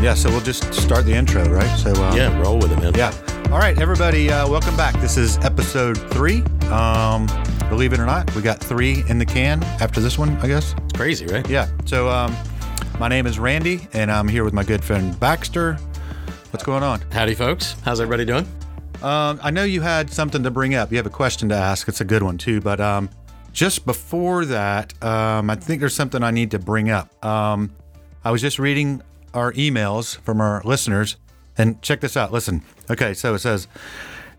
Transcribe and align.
Yeah, 0.00 0.14
so 0.14 0.30
we'll 0.30 0.40
just 0.40 0.72
start 0.74 1.04
the 1.06 1.12
intro, 1.12 1.44
right? 1.48 1.76
So 1.76 1.92
um, 2.04 2.16
Yeah, 2.16 2.40
roll 2.40 2.56
with 2.58 2.70
it, 2.70 2.78
man. 2.78 2.94
yeah. 2.94 3.12
All 3.50 3.58
right, 3.58 3.76
everybody, 3.80 4.30
uh, 4.30 4.48
welcome 4.48 4.76
back. 4.76 4.94
This 5.00 5.16
is 5.16 5.38
episode 5.38 5.98
three. 6.12 6.42
Um, 6.70 7.26
believe 7.68 7.92
it 7.92 7.98
or 7.98 8.06
not, 8.06 8.32
we 8.36 8.42
got 8.42 8.60
three 8.60 9.02
in 9.08 9.18
the 9.18 9.26
can 9.26 9.60
after 9.80 10.00
this 10.00 10.16
one, 10.16 10.36
I 10.36 10.46
guess. 10.46 10.74
It's 10.84 10.92
crazy, 10.92 11.26
right? 11.26 11.46
Yeah. 11.48 11.68
So 11.84 12.08
um, 12.08 12.34
my 13.00 13.08
name 13.08 13.26
is 13.26 13.40
Randy, 13.40 13.88
and 13.92 14.10
I'm 14.10 14.28
here 14.28 14.44
with 14.44 14.54
my 14.54 14.62
good 14.62 14.84
friend 14.84 15.18
Baxter. 15.18 15.74
What's 16.50 16.64
going 16.64 16.84
on? 16.84 17.00
Howdy, 17.10 17.34
folks. 17.34 17.74
How's 17.84 18.00
everybody 18.00 18.24
doing? 18.24 18.46
Um, 19.02 19.40
I 19.42 19.50
know 19.50 19.64
you 19.64 19.80
had 19.80 20.10
something 20.12 20.44
to 20.44 20.50
bring 20.50 20.76
up. 20.76 20.92
You 20.92 20.96
have 20.98 21.06
a 21.06 21.10
question 21.10 21.48
to 21.48 21.56
ask. 21.56 21.88
It's 21.88 22.00
a 22.00 22.04
good 22.04 22.22
one 22.22 22.38
too. 22.38 22.60
But 22.60 22.80
um, 22.80 23.10
just 23.52 23.84
before 23.84 24.44
that, 24.44 24.94
um, 25.02 25.50
I 25.50 25.56
think 25.56 25.80
there's 25.80 25.94
something 25.94 26.22
I 26.22 26.30
need 26.30 26.52
to 26.52 26.58
bring 26.60 26.88
up. 26.88 27.24
Um, 27.24 27.74
I 28.24 28.30
was 28.30 28.40
just 28.40 28.58
reading 28.60 29.02
our 29.38 29.52
emails 29.54 30.18
from 30.20 30.40
our 30.40 30.60
listeners, 30.64 31.16
and 31.56 31.80
check 31.82 32.00
this 32.00 32.16
out. 32.16 32.32
Listen. 32.32 32.62
Okay, 32.90 33.14
so 33.14 33.34
it 33.34 33.38
says, 33.38 33.68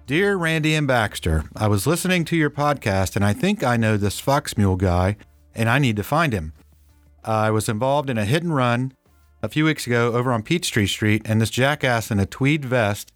"Dear 0.06 0.36
Randy 0.36 0.76
and 0.76 0.88
Baxter, 0.88 1.46
I 1.56 1.68
was 1.68 1.88
listening 1.88 2.26
to 2.26 2.36
your 2.36 2.50
podcast, 2.50 3.16
and 3.16 3.26
I 3.26 3.34
think 3.34 3.64
I 3.64 3.78
know 3.78 3.98
this 3.98 4.20
Fox 4.20 4.58
Mule 4.58 4.76
guy, 4.76 5.18
and 5.56 5.70
I 5.70 5.80
need 5.80 5.96
to 5.96 6.04
find 6.04 6.34
him. 6.34 6.54
I 7.24 7.52
was 7.52 7.68
involved 7.70 8.10
in 8.10 8.18
a 8.18 8.26
hit 8.26 8.44
and 8.44 8.56
run 8.56 8.94
a 9.42 9.50
few 9.50 9.66
weeks 9.66 9.88
ago 9.88 10.14
over 10.14 10.32
on 10.32 10.44
Peachtree 10.44 10.88
Street, 10.88 11.22
and 11.26 11.42
this 11.42 11.50
jackass 11.50 12.12
in 12.12 12.20
a 12.20 12.26
tweed 12.26 12.66
vest." 12.66 13.12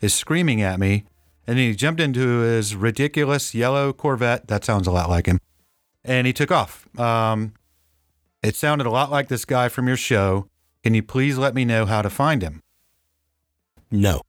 is 0.00 0.14
screaming 0.14 0.62
at 0.62 0.78
me, 0.78 1.04
and 1.46 1.58
he 1.58 1.74
jumped 1.74 2.00
into 2.00 2.40
his 2.40 2.74
ridiculous 2.74 3.54
yellow 3.54 3.92
Corvette. 3.92 4.48
That 4.48 4.64
sounds 4.64 4.86
a 4.86 4.90
lot 4.90 5.08
like 5.08 5.26
him. 5.26 5.40
And 6.04 6.26
he 6.26 6.32
took 6.32 6.52
off. 6.52 6.86
Um, 6.98 7.54
it 8.42 8.54
sounded 8.54 8.86
a 8.86 8.90
lot 8.90 9.10
like 9.10 9.28
this 9.28 9.44
guy 9.44 9.68
from 9.68 9.88
your 9.88 9.96
show. 9.96 10.48
Can 10.86 10.94
you 10.94 11.02
please 11.02 11.36
let 11.36 11.52
me 11.52 11.64
know 11.64 11.84
how 11.84 12.00
to 12.00 12.08
find 12.08 12.42
him? 12.42 12.62
No. 13.90 14.20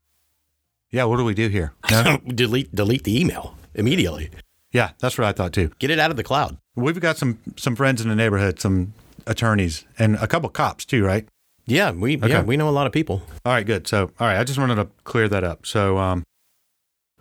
Yeah, 0.89 1.03
what 1.03 1.17
do 1.17 1.23
we 1.23 1.35
do 1.35 1.49
here? 1.49 1.73
No? 1.91 2.17
delete 2.25 2.73
delete 2.73 3.03
the 3.03 3.21
email 3.21 3.55
immediately. 3.75 4.31
yeah, 4.71 4.93
that's 4.97 5.19
what 5.19 5.27
I 5.27 5.33
thought 5.33 5.53
too. 5.53 5.69
Get 5.77 5.91
it 5.91 5.99
out 5.99 6.09
of 6.09 6.17
the 6.17 6.23
cloud. 6.23 6.57
We've 6.75 6.99
got 6.99 7.15
some 7.17 7.37
some 7.57 7.75
friends 7.75 8.01
in 8.01 8.09
the 8.09 8.15
neighborhood, 8.15 8.59
some 8.59 8.93
attorneys, 9.27 9.85
and 9.99 10.15
a 10.15 10.25
couple 10.25 10.49
cops 10.49 10.83
too, 10.83 11.05
right? 11.05 11.29
Yeah, 11.67 11.91
we 11.91 12.17
yeah, 12.17 12.41
we 12.41 12.57
know 12.57 12.69
a 12.69 12.71
lot 12.71 12.87
of 12.87 12.91
people. 12.91 13.21
All 13.45 13.53
right, 13.53 13.63
good. 13.63 13.87
So, 13.87 14.09
all 14.19 14.25
right, 14.25 14.39
I 14.39 14.43
just 14.43 14.57
wanted 14.57 14.77
to 14.77 14.87
clear 15.03 15.29
that 15.29 15.43
up. 15.43 15.67
So, 15.67 15.99
um, 15.99 16.23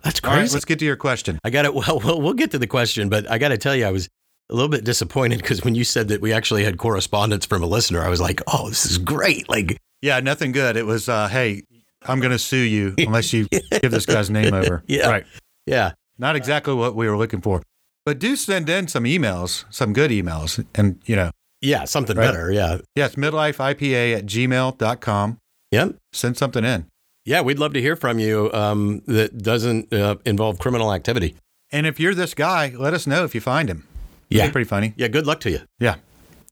That's 0.03 0.19
all 0.23 0.31
crazy. 0.31 0.41
right, 0.45 0.51
let's 0.53 0.65
get 0.65 0.79
to 0.79 0.85
your 0.85 0.95
question. 0.95 1.37
I 1.43 1.51
got 1.51 1.65
it. 1.65 1.75
Well, 1.75 1.99
well, 2.03 2.19
we'll 2.19 2.33
get 2.33 2.49
to 2.51 2.57
the 2.57 2.65
question, 2.65 3.07
but 3.07 3.29
I 3.29 3.37
got 3.37 3.49
to 3.49 3.59
tell 3.59 3.75
you, 3.75 3.85
I 3.85 3.91
was 3.91 4.09
a 4.49 4.53
little 4.55 4.69
bit 4.69 4.83
disappointed 4.83 5.39
because 5.41 5.63
when 5.63 5.75
you 5.75 5.83
said 5.83 6.07
that 6.09 6.21
we 6.21 6.31
actually 6.33 6.63
had 6.63 6.77
correspondence 6.77 7.45
from 7.45 7.63
a 7.63 7.67
listener, 7.67 8.01
I 8.03 8.09
was 8.09 8.21
like, 8.21 8.41
"Oh, 8.47 8.69
this 8.69 8.85
is 8.85 8.97
great!" 8.97 9.47
Like, 9.49 9.77
Yeah, 10.01 10.19
nothing 10.19 10.51
good. 10.51 10.77
It 10.77 10.85
was, 10.85 11.09
uh, 11.09 11.27
hey, 11.27 11.63
I'm 12.03 12.19
going 12.19 12.31
to 12.31 12.39
sue 12.39 12.57
you 12.57 12.93
unless 12.99 13.33
you 13.33 13.47
give 13.81 13.91
this 13.91 14.05
guy's 14.05 14.29
name 14.29 14.53
over. 14.53 14.83
Yeah. 14.87 15.09
Right. 15.09 15.25
yeah, 15.65 15.91
Not 16.19 16.35
exactly 16.35 16.73
what 16.75 16.95
we 16.95 17.09
were 17.09 17.17
looking 17.17 17.41
for. 17.41 17.61
But 18.05 18.19
do 18.19 18.35
send 18.35 18.69
in 18.69 18.87
some 18.87 19.03
emails, 19.05 19.65
some 19.69 19.91
good 19.93 20.11
emails. 20.11 20.63
And, 20.75 21.01
you 21.05 21.15
know, 21.15 21.31
yeah, 21.61 21.83
something 21.85 22.15
Right. 22.15 22.25
better. 22.27 22.51
Yeah, 22.51 22.77
yeah, 22.95 23.07
it's 23.07 23.15
midlifeipa 23.15 24.17
at 24.17 24.25
gmail.com. 24.27 25.37
yep. 25.71 25.95
Send 26.13 26.37
something 26.37 26.63
in. 26.63 26.85
Yeah, 27.25 27.41
we'd 27.41 27.59
love 27.59 27.73
to 27.73 27.81
hear 27.81 27.95
from 27.95 28.19
you. 28.19 28.51
Um, 28.53 29.01
that 29.07 29.39
doesn't 29.39 29.91
uh, 29.93 30.15
involve 30.25 30.59
criminal 30.59 30.93
activity. 30.93 31.35
And 31.71 31.85
if 31.85 31.99
you're 31.99 32.15
this 32.15 32.33
guy, 32.33 32.73
let 32.77 32.93
us 32.93 33.05
know 33.07 33.23
if 33.25 33.33
you 33.35 33.41
find 33.41 33.67
him. 33.67 33.86
Yeah. 34.29 34.51
Pretty 34.51 34.67
funny. 34.67 34.93
Yeah, 34.97 35.07
good 35.07 35.25
luck 35.25 35.39
to 35.41 35.51
you. 35.51 35.59
Yeah. 35.79 35.95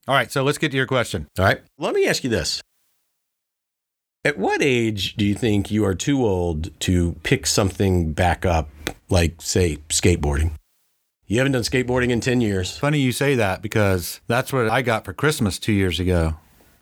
All 0.08 0.14
right. 0.14 0.30
So 0.30 0.42
let's 0.42 0.58
get 0.58 0.70
to 0.70 0.76
your 0.76 0.86
question. 0.86 1.26
All 1.38 1.44
right. 1.44 1.60
Let 1.78 1.94
me 1.94 2.06
ask 2.06 2.24
you 2.24 2.30
this. 2.30 2.62
At 4.24 4.38
what 4.38 4.60
age 4.60 5.14
do 5.14 5.24
you 5.24 5.34
think 5.34 5.70
you 5.70 5.84
are 5.84 5.94
too 5.94 6.24
old 6.26 6.78
to 6.80 7.12
pick 7.22 7.46
something 7.46 8.12
back 8.12 8.44
up, 8.44 8.68
like, 9.08 9.40
say, 9.40 9.76
skateboarding? 9.88 10.52
You 11.26 11.38
haven't 11.38 11.52
done 11.52 11.62
skateboarding 11.62 12.10
in 12.10 12.20
10 12.20 12.40
years. 12.40 12.76
Funny 12.76 12.98
you 12.98 13.12
say 13.12 13.34
that 13.36 13.62
because 13.62 14.20
that's 14.26 14.52
what 14.52 14.68
I 14.68 14.82
got 14.82 15.04
for 15.04 15.12
Christmas 15.12 15.58
two 15.58 15.72
years 15.72 16.00
ago 16.00 16.36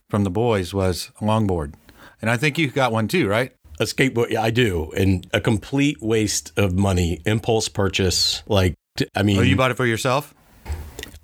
from 0.08 0.24
the 0.24 0.30
boys 0.30 0.72
was 0.72 1.10
a 1.20 1.24
longboard. 1.24 1.74
And 2.22 2.30
I 2.30 2.36
think 2.36 2.56
you 2.56 2.70
got 2.70 2.92
one 2.92 3.08
too, 3.08 3.26
right? 3.28 3.52
A 3.80 3.84
skateboard, 3.84 4.30
yeah, 4.30 4.42
I 4.42 4.50
do. 4.50 4.90
And 4.96 5.26
a 5.32 5.40
complete 5.40 6.00
waste 6.00 6.52
of 6.56 6.74
money, 6.74 7.20
impulse 7.26 7.68
purchase. 7.68 8.42
Like, 8.46 8.74
I 9.14 9.22
mean, 9.22 9.38
Oh, 9.38 9.42
you 9.42 9.56
bought 9.56 9.70
it 9.70 9.76
for 9.76 9.86
yourself? 9.86 10.34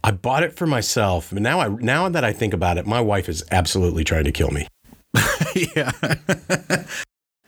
I 0.02 0.10
bought 0.12 0.42
it 0.42 0.54
for 0.54 0.66
myself. 0.66 1.30
But 1.32 1.42
now, 1.42 1.60
I, 1.60 1.68
now 1.68 2.08
that 2.08 2.24
I 2.24 2.32
think 2.32 2.54
about 2.54 2.78
it, 2.78 2.86
my 2.86 3.00
wife 3.00 3.28
is 3.28 3.44
absolutely 3.50 4.04
trying 4.04 4.24
to 4.24 4.32
kill 4.32 4.50
me. 4.50 4.66
yeah. 5.76 5.92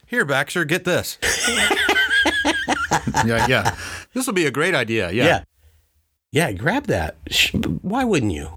Here, 0.07 0.25
Baxter, 0.25 0.65
get 0.65 0.85
this. 0.85 1.19
yeah, 3.25 3.47
yeah. 3.49 3.77
This 4.13 4.27
will 4.27 4.35
be 4.35 4.47
a 4.47 4.51
great 4.51 4.75
idea. 4.75 5.11
Yeah. 5.11 5.25
Yeah. 5.25 5.45
Yeah, 6.33 6.53
grab 6.53 6.87
that. 6.87 7.17
Why 7.83 8.05
wouldn't 8.05 8.33
you? 8.33 8.57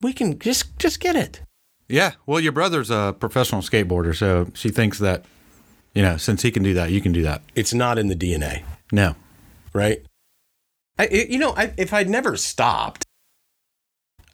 We 0.00 0.12
can 0.12 0.38
just 0.38 0.78
just 0.78 1.00
get 1.00 1.16
it. 1.16 1.42
Yeah. 1.88 2.12
Well, 2.26 2.38
your 2.38 2.52
brother's 2.52 2.90
a 2.90 3.16
professional 3.18 3.60
skateboarder, 3.62 4.14
so 4.14 4.50
she 4.54 4.68
thinks 4.68 4.98
that, 4.98 5.24
you 5.94 6.02
know, 6.02 6.16
since 6.16 6.42
he 6.42 6.50
can 6.50 6.62
do 6.62 6.74
that, 6.74 6.90
you 6.92 7.00
can 7.00 7.12
do 7.12 7.22
that. 7.22 7.42
It's 7.56 7.74
not 7.74 7.98
in 7.98 8.06
the 8.08 8.14
DNA. 8.14 8.62
No. 8.92 9.16
right? 9.72 10.04
I, 10.98 11.08
you 11.08 11.38
know, 11.38 11.54
I, 11.56 11.72
if 11.76 11.92
I'd 11.92 12.08
never 12.08 12.36
stopped, 12.36 13.04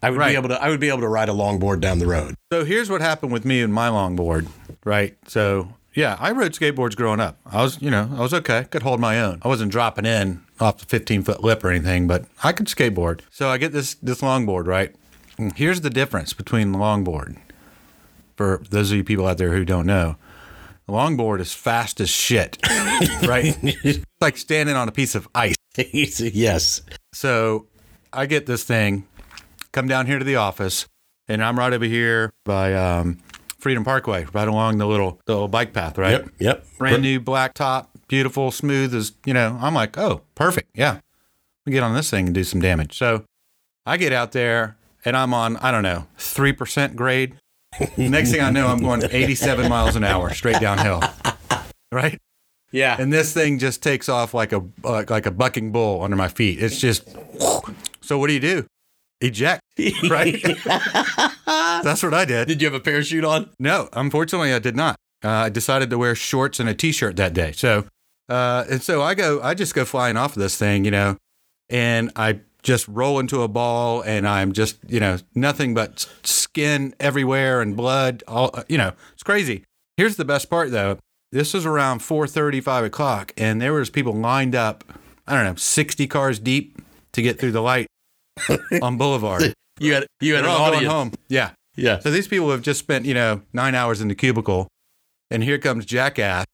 I 0.05 0.11
would 0.11 0.19
Right. 0.19 0.31
be 0.33 0.37
able 0.37 0.49
to. 0.51 0.63
I 0.63 0.69
would 0.69 0.81
be 0.81 0.89
able 0.89 1.01
to 1.01 1.09
ride 1.09 1.29
a 1.29 1.33
longboard 1.33 1.81
down 1.81 1.99
the 1.99 2.07
road. 2.07 2.35
So 2.53 2.65
here's 2.65 2.91
what 2.91 3.01
happened 3.01 3.33
with 3.33 3.45
me 3.45 3.61
and 3.63 3.73
my 3.73 3.89
longboard, 3.89 4.47
right? 4.85 5.17
So 5.27 5.69
yeah, 5.95 6.17
I 6.21 6.33
rode 6.33 6.53
skateboards 6.53 6.97
growing 6.97 7.21
up. 7.21 7.39
I 7.47 7.63
was, 7.63 7.81
you 7.81 7.91
know, 7.91 8.11
I 8.17 8.21
was 8.21 8.35
okay, 8.35 8.65
could 8.71 8.83
hold 8.83 9.01
my 9.01 9.21
own. 9.21 9.39
I 9.43 9.49
wasn't 9.49 9.71
dropping 9.73 10.07
in 10.07 10.43
off 10.61 10.79
the 10.79 10.87
15 10.87 11.23
foot 11.23 11.43
lip 11.43 11.65
or 11.65 11.71
anything, 11.71 12.07
but 12.07 12.27
I 12.43 12.53
could 12.53 12.67
skateboard. 12.67 13.21
So 13.31 13.49
I 13.49 13.59
get 13.59 13.73
this 13.73 13.95
this 13.95 14.21
longboard, 14.21 14.67
right? 14.67 14.95
And 15.39 15.57
here's 15.57 15.81
the 15.81 15.91
difference 15.91 16.33
between 16.33 16.73
the 16.73 16.79
longboard. 16.79 17.37
For 18.37 18.61
those 18.71 18.91
of 18.91 18.97
you 18.97 19.05
people 19.05 19.27
out 19.27 19.39
there 19.39 19.53
who 19.53 19.65
don't 19.65 19.87
know, 19.87 20.17
the 20.87 20.93
longboard 20.93 21.41
is 21.41 21.53
fast 21.55 22.01
as 22.01 22.11
shit, 22.11 22.59
right? 23.27 23.57
It's 23.63 24.05
like 24.21 24.37
standing 24.37 24.75
on 24.77 24.89
a 24.89 24.93
piece 24.93 25.15
of 25.15 25.29
ice. 25.35 25.57
yes. 25.77 26.83
So 27.13 27.67
I 28.13 28.27
get 28.27 28.47
this 28.47 28.65
thing, 28.65 29.07
come 29.75 29.89
down 29.89 30.07
here 30.07 30.19
to 30.19 30.25
the 30.25 30.37
office, 30.37 30.89
and 31.29 31.45
I'm 31.45 31.59
right 31.59 31.73
over 31.73 31.85
here 31.85 32.33
by 32.45 32.73
um, 32.73 33.19
Freedom 33.59 33.85
Parkway, 33.85 34.27
right 34.33 34.49
along 34.49 34.79
the 34.79 34.87
little 34.87 35.21
the 35.27 35.35
little 35.35 35.49
bike 35.49 35.75
path, 35.75 35.99
right? 35.99 36.13
Yep. 36.23 36.29
Yep. 36.39 36.67
Brand 36.79 37.03
new 37.03 37.21
black 37.21 37.53
top, 37.53 37.91
beautiful, 38.09 38.51
smooth 38.51 38.95
as 38.95 39.13
you 39.27 39.35
know. 39.35 39.59
I'm 39.61 39.75
like, 39.75 39.99
oh, 39.99 40.23
perfect, 40.35 40.71
yeah. 40.75 41.01
We 41.67 41.73
get 41.73 41.83
on 41.83 41.95
this 41.95 42.09
thing 42.09 42.27
and 42.27 42.35
do 42.35 42.45
some 42.45 42.61
damage. 42.61 42.97
So 42.97 43.25
I 43.85 43.97
get 43.97 44.13
out 44.13 44.33
there 44.33 44.77
and 45.05 45.17
I'm 45.17 45.35
on, 45.35 45.57
I 45.59 45.71
don't 45.71 45.83
know, 45.83 46.07
three 46.17 46.53
percent 46.53 46.97
grade. 46.97 47.35
Next 47.97 48.31
thing 48.31 48.41
I 48.41 48.51
know, 48.51 48.69
I'm 48.69 48.81
going 48.81 49.03
87 49.11 49.69
miles 49.69 49.97
an 49.97 50.05
hour 50.05 50.33
straight 50.33 50.61
downhill, 50.61 51.03
right? 51.91 52.21
Yeah. 52.71 52.97
and 52.99 53.13
this 53.13 53.33
thing 53.33 53.59
just 53.59 53.83
takes 53.83 54.09
off 54.09 54.33
like 54.35 54.53
a 54.53 54.63
like, 54.85 55.11
like 55.11 55.27
a 55.27 55.31
bucking 55.33 55.73
bull 55.73 56.03
under 56.03 56.17
my 56.17 56.29
feet. 56.29 56.63
It's 56.63 56.79
just 56.79 57.09
so. 58.01 58.19
What 58.19 58.29
do 58.29 58.33
you 58.33 58.41
do? 58.41 58.67
Eject, 59.21 59.63
right? 60.11 60.43
That's 61.47 62.03
what 62.03 62.15
I 62.15 62.25
did. 62.25 62.49
Did 62.49 62.61
you 62.61 62.67
have 62.67 62.75
a 62.75 62.81
parachute 62.81 63.25
on? 63.25 63.51
No, 63.59 63.89
unfortunately, 63.93 64.53
I 64.53 64.59
did 64.59 64.77
not. 64.77 64.97
Uh, 65.25 65.29
I 65.29 65.49
decided 65.49 65.91
to 65.91 65.99
wear 65.99 66.15
shorts 66.15 66.61
and 66.61 66.69
a 66.69 66.75
t-shirt 66.75 67.17
that 67.17 67.33
day. 67.33 67.53
So, 67.53 67.87
uh, 68.29 68.65
and 68.71 68.83
so 68.83 69.03
I 69.03 69.15
go, 69.15 69.41
I 69.43 69.55
just 69.55 69.75
go 69.75 69.85
flying 69.85 70.17
off 70.17 70.37
of 70.37 70.43
this 70.43 70.57
thing, 70.59 70.85
you 70.85 70.91
know, 70.91 71.17
and 71.71 72.11
I 72.17 72.41
just 72.63 72.87
roll 72.89 73.19
into 73.19 73.43
a 73.43 73.49
ball, 73.49 74.03
and 74.03 74.27
I'm 74.27 74.53
just, 74.53 74.79
you 74.89 75.01
know, 75.01 75.19
nothing 75.35 75.75
but 75.75 76.09
skin 76.23 76.95
everywhere 76.99 77.61
and 77.61 77.77
blood. 77.77 78.23
All, 78.27 78.51
uh, 78.55 78.65
you 78.69 78.79
know, 78.79 78.93
it's 79.13 79.23
crazy. 79.23 79.65
Here's 79.97 80.17
the 80.17 80.25
best 80.25 80.51
part, 80.51 80.71
though. 80.71 80.99
This 81.31 81.55
was 81.55 81.67
around 81.67 82.01
4:30, 82.01 82.63
5 82.63 82.85
o'clock, 82.85 83.33
and 83.37 83.61
there 83.61 83.73
was 83.73 83.91
people 83.91 84.13
lined 84.13 84.55
up. 84.55 84.85
I 85.27 85.35
don't 85.35 85.45
know, 85.45 85.57
60 85.57 86.07
cars 86.07 86.39
deep 86.39 86.79
to 87.13 87.23
get 87.23 87.39
through 87.39 87.53
the 87.53 87.63
light 87.63 87.87
on 88.83 88.97
Boulevard. 88.99 89.55
You 89.81 89.95
had 89.95 90.07
you 90.21 90.35
had 90.35 90.45
They're 90.45 90.51
an 90.51 90.61
audience. 90.61 90.87
home. 90.93 91.13
Yeah. 91.29 91.51
Yeah. 91.77 91.99
So 91.99 92.11
these 92.11 92.29
people 92.29 92.51
have 92.51 92.63
just 92.63 92.79
spent, 92.79 93.05
you 93.05 93.15
know, 93.15 93.43
nine 93.53 93.75
hours 93.75 94.01
in 94.01 94.09
the 94.09 94.15
cubicle, 94.15 94.69
and 95.31 95.43
here 95.43 95.59
comes 95.59 95.85
Jackass, 95.85 96.45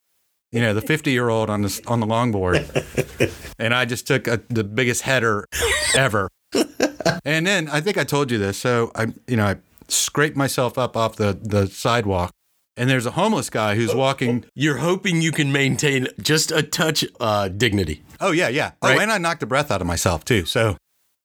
you 0.53 0.61
know, 0.61 0.73
the 0.73 0.81
50 0.81 1.11
year 1.11 1.29
old 1.29 1.51
on 1.51 1.63
the 1.63 1.81
on 1.87 2.01
the 2.01 2.07
longboard, 2.07 3.55
and 3.59 3.75
I 3.75 3.85
just 3.85 4.07
took 4.07 4.27
a, 4.27 4.41
the 4.49 4.65
biggest 4.65 5.03
header 5.03 5.45
ever. 5.95 6.29
And 7.25 7.47
then 7.47 7.69
I 7.69 7.81
think 7.81 7.99
I 7.99 8.05
told 8.05 8.31
you 8.31 8.39
this. 8.39 8.59
So 8.59 8.91
I, 8.95 9.09
you 9.27 9.37
know, 9.37 9.45
I 9.47 9.57
scraped 9.89 10.37
myself 10.37 10.79
up 10.79 10.97
off 10.97 11.17
the 11.17 11.39
the 11.41 11.67
sidewalk, 11.67 12.33
and 12.77 12.89
there's 12.89 13.07
a 13.07 13.11
homeless 13.13 13.51
guy 13.51 13.75
who's 13.75 13.95
walking. 13.95 14.45
You're 14.55 14.79
hoping 14.79 15.21
you 15.21 15.33
can 15.33 15.53
maintain 15.53 16.09
just 16.21 16.51
a 16.51 16.63
touch 16.63 17.05
uh, 17.21 17.49
dignity. 17.49 18.03
Oh 18.21 18.31
yeah, 18.33 18.49
yeah. 18.49 18.73
Oh, 18.83 18.89
Right. 18.89 19.01
and 19.01 19.13
I 19.13 19.19
knocked 19.19 19.41
the 19.41 19.47
breath 19.47 19.71
out 19.71 19.81
of 19.83 19.87
myself 19.87 20.25
too. 20.25 20.45
So, 20.47 20.77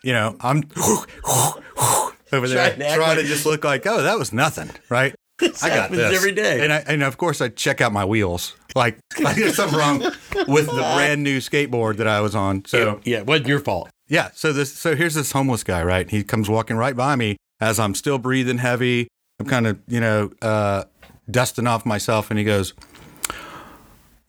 you 0.06 0.14
know, 0.14 0.38
I'm 0.40 0.64
over 2.32 2.48
there 2.48 2.76
Trying 2.76 2.80
to 2.80 2.96
trying 2.96 3.18
to 3.18 3.24
just 3.24 3.46
look 3.46 3.64
like, 3.64 3.88
oh, 3.88 4.04
that 4.04 4.20
was 4.20 4.32
nothing, 4.32 4.70
right? 4.88 5.16
I 5.42 5.48
got 5.48 5.72
happens 5.72 5.98
this 5.98 6.16
every 6.16 6.32
day. 6.32 6.64
And 6.64 6.72
I, 6.72 6.78
and 6.88 7.04
of 7.04 7.18
course 7.18 7.42
I 7.42 7.50
check 7.50 7.82
out 7.82 7.92
my 7.92 8.06
wheels. 8.06 8.56
Like, 8.76 9.00
like 9.20 9.36
there's 9.36 9.56
something 9.56 9.78
wrong 9.78 10.00
with 10.48 10.68
the 10.68 10.92
brand 10.96 11.24
new 11.24 11.40
skateboard 11.40 11.98
that 11.98 12.08
I 12.08 12.22
was 12.22 12.36
on. 12.36 12.66
So 12.66 13.02
yeah, 13.04 13.18
it 13.18 13.26
wasn't 13.26 13.48
your 13.48 13.60
fault. 13.60 13.90
yeah, 14.08 14.30
so 14.34 14.54
this 14.54 14.72
so 14.72 14.96
here's 14.96 15.16
this 15.16 15.32
homeless 15.32 15.64
guy, 15.64 15.82
right? 15.84 16.10
He 16.10 16.24
comes 16.24 16.50
walking 16.50 16.78
right 16.78 16.96
by 16.96 17.16
me 17.16 17.38
as 17.60 17.80
I'm 17.80 17.96
still 17.96 18.20
breathing 18.20 18.60
heavy. 18.60 19.08
I'm 19.40 19.48
kind 19.48 19.66
of, 19.66 19.80
you 19.88 20.00
know, 20.00 20.32
uh, 20.42 20.84
dusting 21.30 21.66
off 21.68 21.86
myself 21.86 22.30
and 22.30 22.38
he 22.38 22.46
goes, 22.46 22.74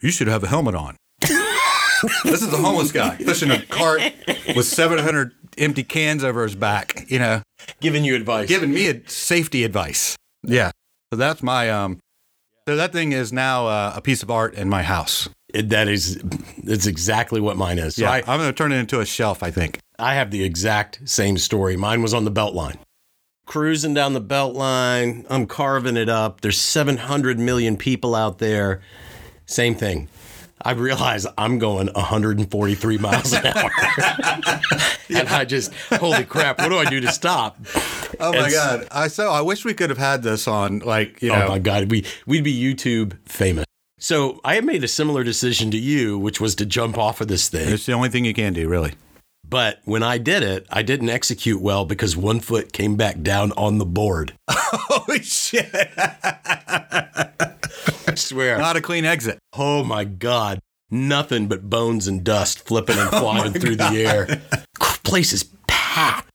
"You 0.00 0.10
should 0.10 0.28
have 0.28 0.42
a 0.42 0.48
helmet 0.48 0.74
on." 0.74 0.96
this 2.24 2.42
is 2.42 2.52
a 2.52 2.56
homeless 2.56 2.92
guy 2.92 3.16
pushing 3.24 3.50
a 3.50 3.62
cart 3.66 4.02
with 4.54 4.66
700 4.66 5.32
empty 5.58 5.82
cans 5.82 6.22
over 6.24 6.42
his 6.42 6.54
back, 6.54 7.04
you 7.08 7.18
know, 7.18 7.42
Giving 7.80 8.04
you 8.04 8.14
advice. 8.14 8.48
giving 8.48 8.72
me 8.72 8.88
a 8.88 9.08
safety 9.08 9.64
advice. 9.64 10.16
Yeah. 10.42 10.70
So 11.12 11.16
that's 11.16 11.42
my 11.42 11.70
um 11.70 11.98
so 12.68 12.74
that 12.74 12.92
thing 12.92 13.12
is 13.12 13.32
now 13.32 13.68
uh, 13.68 13.92
a 13.94 14.00
piece 14.00 14.24
of 14.24 14.30
art 14.30 14.54
in 14.54 14.68
my 14.68 14.82
house. 14.82 15.28
It- 15.54 15.68
that 15.68 15.86
is, 15.86 16.20
that's 16.64 16.86
exactly 16.86 17.40
what 17.40 17.56
mine 17.56 17.78
is. 17.78 17.94
So 17.94 18.02
Yeah, 18.02 18.10
I, 18.10 18.16
I, 18.26 18.34
am 18.34 18.40
going 18.40 18.48
to 18.48 18.52
turn 18.52 18.72
it 18.72 18.76
into 18.78 18.98
a 18.98 19.06
shelf, 19.06 19.42
I 19.44 19.52
think. 19.52 19.78
I 20.00 20.14
have 20.14 20.32
the 20.32 20.42
exact 20.42 21.08
same 21.08 21.38
story. 21.38 21.76
Mine 21.76 22.02
was 22.02 22.12
on 22.12 22.24
the 22.24 22.30
belt 22.32 22.54
line. 22.54 22.78
Cruising 23.46 23.94
down 23.94 24.12
the 24.14 24.20
belt 24.20 24.56
line, 24.56 25.24
I'm 25.30 25.46
carving 25.46 25.96
it 25.96 26.08
up. 26.08 26.40
There's 26.40 26.58
700 26.58 27.38
million 27.38 27.76
people 27.76 28.16
out 28.16 28.38
there. 28.38 28.80
Same 29.46 29.76
thing. 29.76 30.08
I 30.66 30.72
realize 30.72 31.28
I'm 31.38 31.60
going 31.60 31.86
143 31.92 32.98
miles 32.98 33.32
an 33.32 33.46
hour. 33.46 33.70
and 35.08 35.28
I 35.28 35.44
just, 35.44 35.72
holy 35.92 36.24
crap, 36.24 36.58
what 36.58 36.70
do 36.70 36.76
I 36.76 36.86
do 36.86 37.00
to 37.02 37.12
stop? 37.12 37.56
Oh 38.18 38.32
my 38.32 38.48
It's- 38.48 38.52
god! 38.52 38.88
I 38.90 39.06
so 39.06 39.30
I 39.30 39.42
wish 39.42 39.64
we 39.64 39.74
could 39.74 39.90
have 39.90 39.98
had 39.98 40.24
this 40.24 40.48
on 40.48 40.80
like 40.80 41.22
you 41.22 41.30
oh 41.30 41.38
know. 41.38 41.44
Oh 41.44 41.48
my 41.50 41.60
God, 41.60 41.88
we, 41.88 42.04
we'd 42.26 42.42
be 42.42 42.52
YouTube 42.60 43.16
famous. 43.28 43.64
So 44.00 44.40
I 44.44 44.60
made 44.60 44.82
a 44.82 44.88
similar 44.88 45.22
decision 45.22 45.70
to 45.70 45.78
you, 45.78 46.18
which 46.18 46.40
was 46.40 46.56
to 46.56 46.66
jump 46.66 46.98
off 46.98 47.20
of 47.20 47.28
this 47.28 47.48
thing. 47.48 47.72
It's 47.72 47.86
the 47.86 47.92
only 47.92 48.08
thing 48.08 48.24
you 48.24 48.34
can 48.34 48.52
do, 48.52 48.68
really. 48.68 48.94
But 49.48 49.78
when 49.84 50.02
I 50.02 50.18
did 50.18 50.42
it, 50.42 50.66
I 50.68 50.82
didn't 50.82 51.10
execute 51.10 51.62
well 51.62 51.84
because 51.84 52.16
one 52.16 52.40
foot 52.40 52.72
came 52.72 52.96
back 52.96 53.22
down 53.22 53.52
on 53.52 53.78
the 53.78 53.86
board. 53.86 54.32
Holy 54.50 55.22
shit! 55.22 55.72
Swear. 58.16 58.58
Not 58.58 58.76
a 58.76 58.80
clean 58.80 59.04
exit. 59.04 59.38
Oh 59.52 59.84
my 59.84 60.04
God. 60.04 60.60
Nothing 60.90 61.48
but 61.48 61.68
bones 61.68 62.06
and 62.06 62.22
dust 62.24 62.66
flipping 62.66 62.98
and 62.98 63.08
oh 63.12 63.20
flying 63.20 63.52
through 63.52 63.76
the 63.76 63.90
air. 64.06 64.40
Place 65.02 65.32
is 65.32 65.44
packed. 65.66 66.30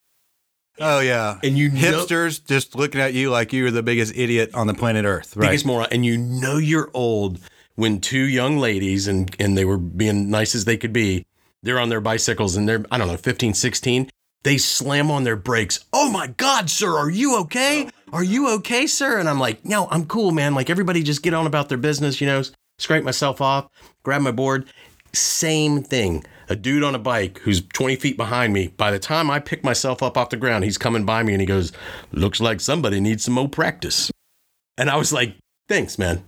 Oh 0.79 0.99
yeah, 0.99 1.39
And 1.43 1.57
you 1.57 1.69
know- 1.69 1.79
hipsters 1.79 2.43
just 2.45 2.75
looking 2.75 3.01
at 3.01 3.13
you 3.13 3.29
like 3.29 3.53
you 3.53 3.65
are 3.67 3.71
the 3.71 3.83
biggest 3.83 4.15
idiot 4.15 4.51
on 4.55 4.65
the 4.67 4.73
planet 4.73 5.05
Earth, 5.05 5.35
right? 5.37 5.47
Biggest 5.49 5.65
moron. 5.65 5.87
And 5.91 6.03
you 6.05 6.17
know 6.17 6.57
you're 6.57 6.89
old 6.93 7.39
when 7.75 8.01
two 8.01 8.23
young 8.23 8.57
ladies, 8.57 9.07
and, 9.07 9.33
and 9.39 9.57
they 9.57 9.63
were 9.65 9.77
being 9.77 10.29
nice 10.29 10.55
as 10.55 10.65
they 10.65 10.77
could 10.77 10.91
be, 10.93 11.25
they're 11.63 11.79
on 11.79 11.89
their 11.89 12.01
bicycles 12.01 12.55
and 12.55 12.67
they're, 12.67 12.83
I 12.91 12.97
don't 12.97 13.07
know, 13.07 13.17
15, 13.17 13.53
16. 13.53 14.09
They 14.43 14.57
slam 14.57 15.11
on 15.11 15.23
their 15.23 15.35
brakes. 15.35 15.85
Oh 15.93 16.09
my 16.11 16.27
God, 16.27 16.69
sir, 16.69 16.97
are 16.97 17.09
you 17.09 17.37
okay? 17.41 17.89
Are 18.11 18.23
you 18.23 18.49
okay, 18.55 18.87
sir? 18.87 19.19
And 19.19 19.29
I'm 19.29 19.39
like, 19.39 19.63
no, 19.63 19.87
I'm 19.91 20.05
cool, 20.05 20.31
man. 20.31 20.55
Like 20.55 20.69
everybody 20.69 21.03
just 21.03 21.23
get 21.23 21.33
on 21.33 21.45
about 21.45 21.69
their 21.69 21.77
business, 21.77 22.19
you 22.19 22.27
know, 22.27 22.41
scrape 22.79 23.03
myself 23.03 23.39
off, 23.39 23.69
grab 24.03 24.21
my 24.21 24.31
board. 24.31 24.65
Same 25.13 25.83
thing. 25.83 26.23
A 26.49 26.55
dude 26.55 26.83
on 26.83 26.95
a 26.95 26.99
bike 26.99 27.39
who's 27.39 27.61
20 27.61 27.95
feet 27.97 28.17
behind 28.17 28.53
me. 28.53 28.67
By 28.67 28.91
the 28.91 28.99
time 28.99 29.29
I 29.29 29.39
pick 29.39 29.63
myself 29.63 30.01
up 30.01 30.17
off 30.17 30.29
the 30.29 30.37
ground, 30.37 30.63
he's 30.63 30.77
coming 30.77 31.05
by 31.05 31.23
me 31.23 31.33
and 31.33 31.41
he 31.41 31.45
goes, 31.45 31.71
Looks 32.11 32.41
like 32.41 32.59
somebody 32.59 32.99
needs 32.99 33.23
some 33.23 33.35
more 33.35 33.47
practice. 33.47 34.11
And 34.77 34.89
I 34.89 34.97
was 34.97 35.13
like, 35.13 35.35
Thanks, 35.67 35.97
man. 35.97 36.25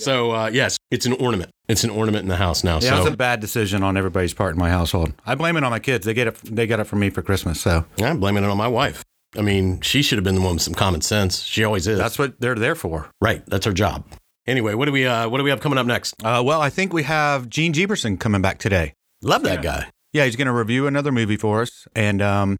So, 0.00 0.32
uh, 0.32 0.50
yes, 0.52 0.78
it's 0.90 1.06
an 1.06 1.12
ornament. 1.14 1.50
It's 1.68 1.84
an 1.84 1.90
ornament 1.90 2.22
in 2.22 2.28
the 2.28 2.36
house 2.36 2.64
now. 2.64 2.74
yeah, 2.80 2.90
so, 2.90 2.96
it's 3.02 3.14
a 3.14 3.16
bad 3.16 3.40
decision 3.40 3.82
on 3.82 3.96
everybody's 3.96 4.34
part 4.34 4.54
in 4.54 4.58
my 4.58 4.70
household. 4.70 5.12
I 5.26 5.34
blame 5.34 5.56
it 5.56 5.64
on 5.64 5.70
my 5.70 5.78
kids. 5.78 6.06
They 6.06 6.14
get 6.14 6.26
it. 6.26 6.36
They 6.42 6.66
got 6.66 6.80
it 6.80 6.84
from 6.84 7.00
me 7.00 7.10
for 7.10 7.22
Christmas. 7.22 7.60
So 7.60 7.84
I'm 8.00 8.18
blaming 8.18 8.44
it 8.44 8.48
on 8.48 8.56
my 8.56 8.68
wife. 8.68 9.04
I 9.36 9.42
mean, 9.42 9.80
she 9.80 10.02
should 10.02 10.16
have 10.16 10.24
been 10.24 10.34
the 10.34 10.40
one 10.40 10.54
with 10.54 10.62
some 10.62 10.74
common 10.74 11.02
sense. 11.02 11.42
She 11.42 11.62
always 11.62 11.86
is. 11.86 11.98
that's 11.98 12.18
what 12.18 12.40
they're 12.40 12.56
there 12.56 12.74
for. 12.74 13.10
right. 13.20 13.44
That's 13.46 13.66
her 13.66 13.72
job. 13.72 14.04
Anyway, 14.46 14.74
what 14.74 14.86
do 14.86 14.92
we 14.92 15.06
uh, 15.06 15.28
what 15.28 15.38
do 15.38 15.44
we 15.44 15.50
have 15.50 15.60
coming 15.60 15.78
up 15.78 15.86
next? 15.86 16.14
Uh, 16.24 16.42
well, 16.44 16.60
I 16.60 16.70
think 16.70 16.92
we 16.92 17.04
have 17.04 17.48
Gene 17.48 17.72
Jeberson 17.72 18.18
coming 18.18 18.42
back 18.42 18.58
today. 18.58 18.94
Love 19.22 19.42
that 19.42 19.62
guy. 19.62 19.90
Yeah, 20.12 20.24
he's 20.24 20.34
going 20.34 20.46
to 20.46 20.52
review 20.52 20.86
another 20.88 21.12
movie 21.12 21.36
for 21.36 21.62
us, 21.62 21.86
and 21.94 22.20
um, 22.20 22.56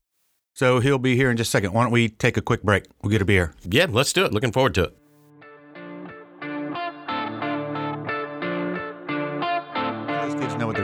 so 0.54 0.78
he'll 0.78 0.98
be 0.98 1.16
here 1.16 1.30
in 1.30 1.36
just 1.36 1.48
a 1.48 1.52
second. 1.52 1.72
Why 1.72 1.82
don't 1.82 1.90
we 1.90 2.10
take 2.10 2.36
a 2.36 2.42
quick 2.42 2.62
break? 2.62 2.84
We'll 3.02 3.10
get 3.10 3.22
a 3.22 3.24
beer. 3.24 3.54
Yeah, 3.64 3.86
let's 3.88 4.12
do 4.12 4.24
it. 4.24 4.32
Looking 4.32 4.52
forward 4.52 4.74
to 4.74 4.84
it. 4.84 4.96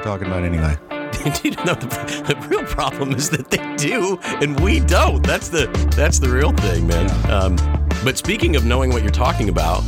Talking 0.06 0.28
about 0.28 0.44
anyway. 0.44 0.76
you 1.42 1.50
know, 1.64 1.74
the, 1.74 2.24
the 2.28 2.46
real 2.48 2.64
problem 2.64 3.12
is 3.12 3.28
that 3.30 3.50
they 3.50 3.74
do 3.76 4.16
and 4.40 4.58
we 4.60 4.78
don't. 4.78 5.20
That's 5.26 5.48
the 5.48 5.66
that's 5.96 6.20
the 6.20 6.28
real 6.28 6.52
thing, 6.52 6.86
man. 6.86 7.10
Um, 7.28 7.56
but 8.04 8.16
speaking 8.16 8.54
of 8.54 8.64
knowing 8.64 8.92
what 8.92 9.02
you're 9.02 9.10
talking 9.10 9.48
about, 9.48 9.82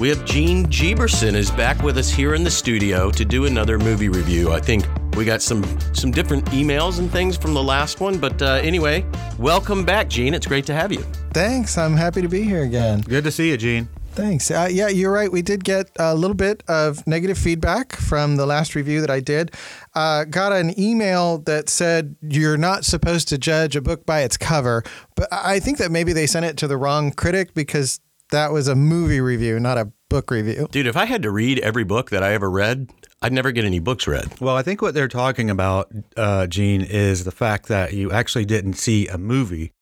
we 0.00 0.08
have 0.08 0.24
Gene 0.24 0.64
Jeberson 0.66 1.34
is 1.34 1.50
back 1.50 1.82
with 1.82 1.98
us 1.98 2.08
here 2.08 2.34
in 2.34 2.42
the 2.42 2.50
studio 2.50 3.10
to 3.10 3.24
do 3.24 3.44
another 3.44 3.78
movie 3.78 4.08
review. 4.08 4.50
I 4.50 4.60
think 4.60 4.86
we 5.14 5.26
got 5.26 5.42
some 5.42 5.62
some 5.92 6.10
different 6.10 6.46
emails 6.46 6.98
and 6.98 7.10
things 7.10 7.36
from 7.36 7.52
the 7.52 7.62
last 7.62 8.00
one, 8.00 8.18
but 8.18 8.40
uh, 8.40 8.60
anyway, 8.62 9.04
welcome 9.38 9.84
back, 9.84 10.08
Gene. 10.08 10.32
It's 10.32 10.46
great 10.46 10.64
to 10.66 10.74
have 10.74 10.90
you. 10.90 11.04
Thanks. 11.34 11.76
I'm 11.76 11.96
happy 11.96 12.22
to 12.22 12.28
be 12.28 12.44
here 12.44 12.62
again. 12.62 13.02
Good 13.02 13.24
to 13.24 13.30
see 13.30 13.50
you, 13.50 13.58
Gene. 13.58 13.90
Thanks. 14.18 14.50
Uh, 14.50 14.66
yeah, 14.68 14.88
you're 14.88 15.12
right. 15.12 15.30
We 15.30 15.42
did 15.42 15.62
get 15.62 15.92
a 15.96 16.12
little 16.12 16.34
bit 16.34 16.64
of 16.66 17.06
negative 17.06 17.38
feedback 17.38 17.92
from 17.92 18.34
the 18.34 18.46
last 18.46 18.74
review 18.74 19.00
that 19.00 19.10
I 19.10 19.20
did. 19.20 19.54
Uh, 19.94 20.24
got 20.24 20.50
an 20.50 20.76
email 20.76 21.38
that 21.42 21.68
said 21.68 22.16
you're 22.20 22.56
not 22.56 22.84
supposed 22.84 23.28
to 23.28 23.38
judge 23.38 23.76
a 23.76 23.80
book 23.80 24.04
by 24.04 24.22
its 24.22 24.36
cover, 24.36 24.82
but 25.14 25.28
I 25.30 25.60
think 25.60 25.78
that 25.78 25.92
maybe 25.92 26.12
they 26.12 26.26
sent 26.26 26.44
it 26.44 26.56
to 26.56 26.66
the 26.66 26.76
wrong 26.76 27.12
critic 27.12 27.54
because 27.54 28.00
that 28.32 28.50
was 28.50 28.66
a 28.66 28.74
movie 28.74 29.20
review, 29.20 29.60
not 29.60 29.78
a 29.78 29.92
book 30.08 30.32
review. 30.32 30.66
Dude, 30.72 30.88
if 30.88 30.96
I 30.96 31.04
had 31.04 31.22
to 31.22 31.30
read 31.30 31.60
every 31.60 31.84
book 31.84 32.10
that 32.10 32.24
I 32.24 32.32
ever 32.32 32.50
read, 32.50 32.90
I'd 33.22 33.32
never 33.32 33.52
get 33.52 33.64
any 33.64 33.78
books 33.78 34.08
read. 34.08 34.40
Well, 34.40 34.56
I 34.56 34.64
think 34.64 34.82
what 34.82 34.94
they're 34.94 35.06
talking 35.06 35.48
about, 35.48 35.92
uh, 36.16 36.48
Gene, 36.48 36.82
is 36.82 37.22
the 37.22 37.30
fact 37.30 37.68
that 37.68 37.92
you 37.92 38.10
actually 38.10 38.46
didn't 38.46 38.74
see 38.74 39.06
a 39.06 39.16
movie. 39.16 39.74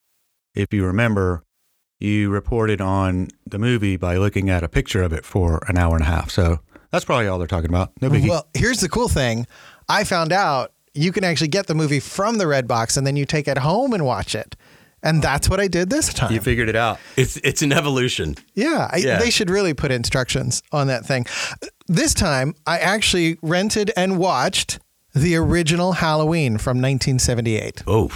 If 0.55 0.75
you 0.75 0.85
remember, 0.85 1.43
you 1.99 2.31
reported 2.31 2.81
on 2.81 3.29
the 3.47 3.59
movie 3.59 3.97
by 3.97 4.17
looking 4.17 4.51
at 4.51 4.63
a 4.63 4.69
picture 4.69 5.03
of 5.03 5.13
it 5.13 5.25
for 5.25 5.63
an 5.69 5.79
hour 5.79 5.95
and 5.97 6.03
a 6.05 6.07
half. 6.09 6.31
So 6.31 6.61
that's 6.91 7.05
probably 7.05 7.27
all 7.27 7.39
they're 7.39 7.47
talking 7.47 7.71
about. 7.71 7.93
No 8.01 8.09
biggie. 8.11 8.29
Well, 8.29 8.47
here's 8.55 8.81
the 8.81 8.89
cool 8.89 9.09
thing 9.09 9.47
I 9.89 10.05
found 10.05 10.33
out 10.33 10.73
you 10.95 11.13
can 11.13 11.25
actually 11.25 11.49
get 11.49 11.67
the 11.67 11.75
movie 11.75 12.01
from 12.01 12.39
the 12.39 12.47
Red 12.47 12.67
Box 12.67 12.97
and 12.97 13.07
then 13.07 13.17
you 13.17 13.25
take 13.27 13.49
it 13.49 13.59
home 13.59 13.93
and 13.93 14.05
watch 14.05 14.35
it. 14.35 14.57
And 15.03 15.23
that's 15.23 15.49
what 15.49 15.61
I 15.61 15.69
did 15.69 15.91
this 15.91 16.13
time. 16.13 16.33
you 16.33 16.41
figured 16.41 16.69
it 16.69 16.75
out. 16.77 16.99
It's 17.17 17.37
it's 17.39 17.63
an 17.63 17.73
evolution. 17.73 18.35
Yeah, 18.55 18.89
I, 18.91 18.97
Yeah. 18.97 19.19
they 19.19 19.31
should 19.31 19.51
really 19.51 19.75
put 19.75 19.91
instructions 19.93 20.63
on 20.73 20.87
that 20.89 21.05
thing. 21.07 21.27
This 21.87 22.13
time, 22.15 22.55
I 22.67 22.79
actually 22.79 23.37
rented 23.43 23.93
and 23.97 24.19
watched 24.19 24.81
the 25.15 25.37
original 25.37 25.93
Halloween 25.93 26.59
from 26.59 26.79
1978. 26.79 27.85
Oh, 27.87 28.11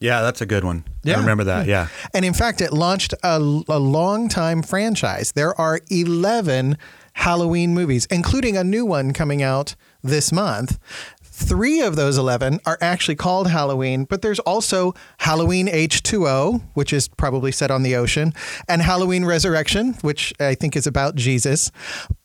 Yeah, 0.00 0.22
that's 0.22 0.40
a 0.40 0.46
good 0.46 0.64
one. 0.64 0.84
Yeah. 1.02 1.16
I 1.16 1.20
remember 1.20 1.44
that. 1.44 1.66
Yeah. 1.66 1.88
And 2.14 2.24
in 2.24 2.32
fact, 2.32 2.60
it 2.62 2.72
launched 2.72 3.12
a, 3.22 3.36
a 3.36 3.78
long 3.78 4.28
time 4.28 4.62
franchise. 4.62 5.32
There 5.32 5.58
are 5.60 5.80
11 5.90 6.78
Halloween 7.14 7.74
movies, 7.74 8.06
including 8.06 8.56
a 8.56 8.64
new 8.64 8.86
one 8.86 9.12
coming 9.12 9.42
out 9.42 9.74
this 10.02 10.32
month. 10.32 10.78
Three 11.22 11.80
of 11.80 11.96
those 11.96 12.16
11 12.18 12.60
are 12.66 12.78
actually 12.80 13.16
called 13.16 13.48
Halloween, 13.48 14.04
but 14.04 14.22
there's 14.22 14.38
also 14.40 14.94
Halloween 15.18 15.68
H2O, 15.68 16.62
which 16.74 16.92
is 16.92 17.08
probably 17.08 17.52
set 17.52 17.70
on 17.70 17.82
the 17.82 17.96
ocean, 17.96 18.32
and 18.68 18.82
Halloween 18.82 19.24
Resurrection, 19.24 19.94
which 20.02 20.34
I 20.40 20.54
think 20.54 20.76
is 20.76 20.86
about 20.86 21.14
Jesus. 21.14 21.70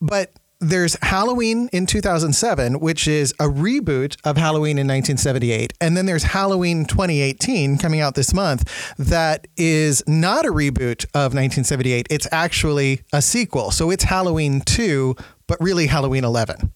But 0.01 0.31
there's 0.59 0.97
Halloween 1.01 1.69
in 1.73 1.85
2007, 1.85 2.79
which 2.79 3.07
is 3.07 3.31
a 3.33 3.45
reboot 3.45 4.17
of 4.23 4.37
Halloween 4.37 4.77
in 4.77 4.87
1978. 4.87 5.73
And 5.81 5.95
then 5.97 6.05
there's 6.05 6.23
Halloween 6.23 6.85
2018 6.85 7.77
coming 7.77 7.99
out 7.99 8.15
this 8.15 8.33
month 8.33 8.95
that 8.97 9.47
is 9.57 10.03
not 10.07 10.45
a 10.45 10.49
reboot 10.49 11.05
of 11.13 11.33
1978. 11.33 12.07
It's 12.09 12.27
actually 12.31 13.01
a 13.13 13.21
sequel. 13.21 13.71
So 13.71 13.91
it's 13.91 14.05
Halloween 14.05 14.61
2, 14.61 15.15
but 15.47 15.57
really 15.59 15.87
Halloween 15.87 16.23
11. 16.23 16.71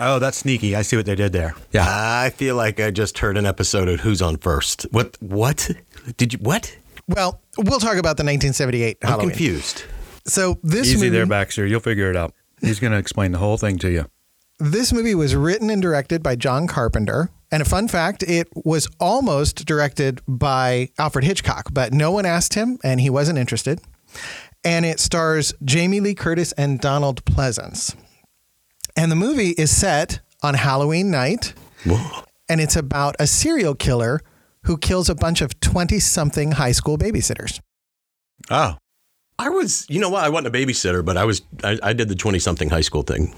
Oh, 0.00 0.18
that's 0.18 0.38
sneaky. 0.38 0.76
I 0.76 0.82
see 0.82 0.96
what 0.96 1.06
they 1.06 1.16
did 1.16 1.32
there. 1.32 1.54
Yeah. 1.72 1.84
I 1.86 2.30
feel 2.30 2.54
like 2.54 2.78
I 2.80 2.90
just 2.90 3.18
heard 3.18 3.36
an 3.36 3.46
episode 3.46 3.88
of 3.88 4.00
Who's 4.00 4.22
on 4.22 4.36
First. 4.36 4.82
What? 4.90 5.16
What? 5.20 5.70
Did 6.16 6.32
you? 6.32 6.38
What? 6.38 6.76
Well, 7.08 7.40
we'll 7.56 7.80
talk 7.80 7.96
about 7.96 8.16
the 8.16 8.24
1978 8.24 8.98
I'm 9.02 9.08
Halloween. 9.08 9.30
confused. 9.30 9.82
So 10.26 10.58
this 10.62 10.88
Easy 10.88 10.96
movie, 10.96 11.08
there, 11.08 11.26
Baxter. 11.26 11.66
You'll 11.66 11.80
figure 11.80 12.10
it 12.10 12.16
out. 12.16 12.34
He's 12.60 12.80
going 12.80 12.92
to 12.92 12.98
explain 12.98 13.32
the 13.32 13.38
whole 13.38 13.56
thing 13.56 13.78
to 13.78 13.90
you. 13.90 14.06
This 14.58 14.92
movie 14.92 15.14
was 15.14 15.34
written 15.36 15.70
and 15.70 15.80
directed 15.80 16.22
by 16.22 16.36
John 16.36 16.66
Carpenter. 16.66 17.30
And 17.50 17.62
a 17.62 17.64
fun 17.64 17.88
fact, 17.88 18.22
it 18.24 18.48
was 18.54 18.88
almost 19.00 19.64
directed 19.64 20.20
by 20.28 20.90
Alfred 20.98 21.24
Hitchcock, 21.24 21.68
but 21.72 21.92
no 21.92 22.10
one 22.10 22.26
asked 22.26 22.54
him 22.54 22.78
and 22.84 23.00
he 23.00 23.08
wasn't 23.10 23.38
interested. 23.38 23.80
and 24.64 24.84
it 24.84 24.98
stars 24.98 25.54
Jamie 25.64 26.00
Lee 26.00 26.14
Curtis 26.14 26.52
and 26.52 26.80
Donald 26.80 27.24
Pleasence. 27.24 27.94
And 28.96 29.10
the 29.12 29.16
movie 29.16 29.50
is 29.50 29.74
set 29.74 30.20
on 30.42 30.54
Halloween 30.54 31.10
night, 31.12 31.54
Whoa. 31.84 32.24
and 32.48 32.60
it's 32.60 32.74
about 32.74 33.14
a 33.20 33.26
serial 33.28 33.74
killer 33.76 34.20
who 34.64 34.76
kills 34.76 35.08
a 35.08 35.14
bunch 35.14 35.40
of 35.40 35.58
20 35.60 36.00
something 36.00 36.52
high 36.52 36.72
school 36.72 36.98
babysitters. 36.98 37.60
Oh, 38.50 38.76
I 39.38 39.48
was, 39.50 39.86
you 39.88 40.00
know 40.00 40.08
what? 40.10 40.24
I 40.24 40.28
wasn't 40.28 40.54
a 40.54 40.58
babysitter, 40.58 41.04
but 41.04 41.16
I 41.16 41.24
was. 41.24 41.42
I, 41.62 41.78
I 41.82 41.92
did 41.92 42.08
the 42.08 42.16
twenty-something 42.16 42.70
high 42.70 42.80
school 42.80 43.02
thing. 43.02 43.34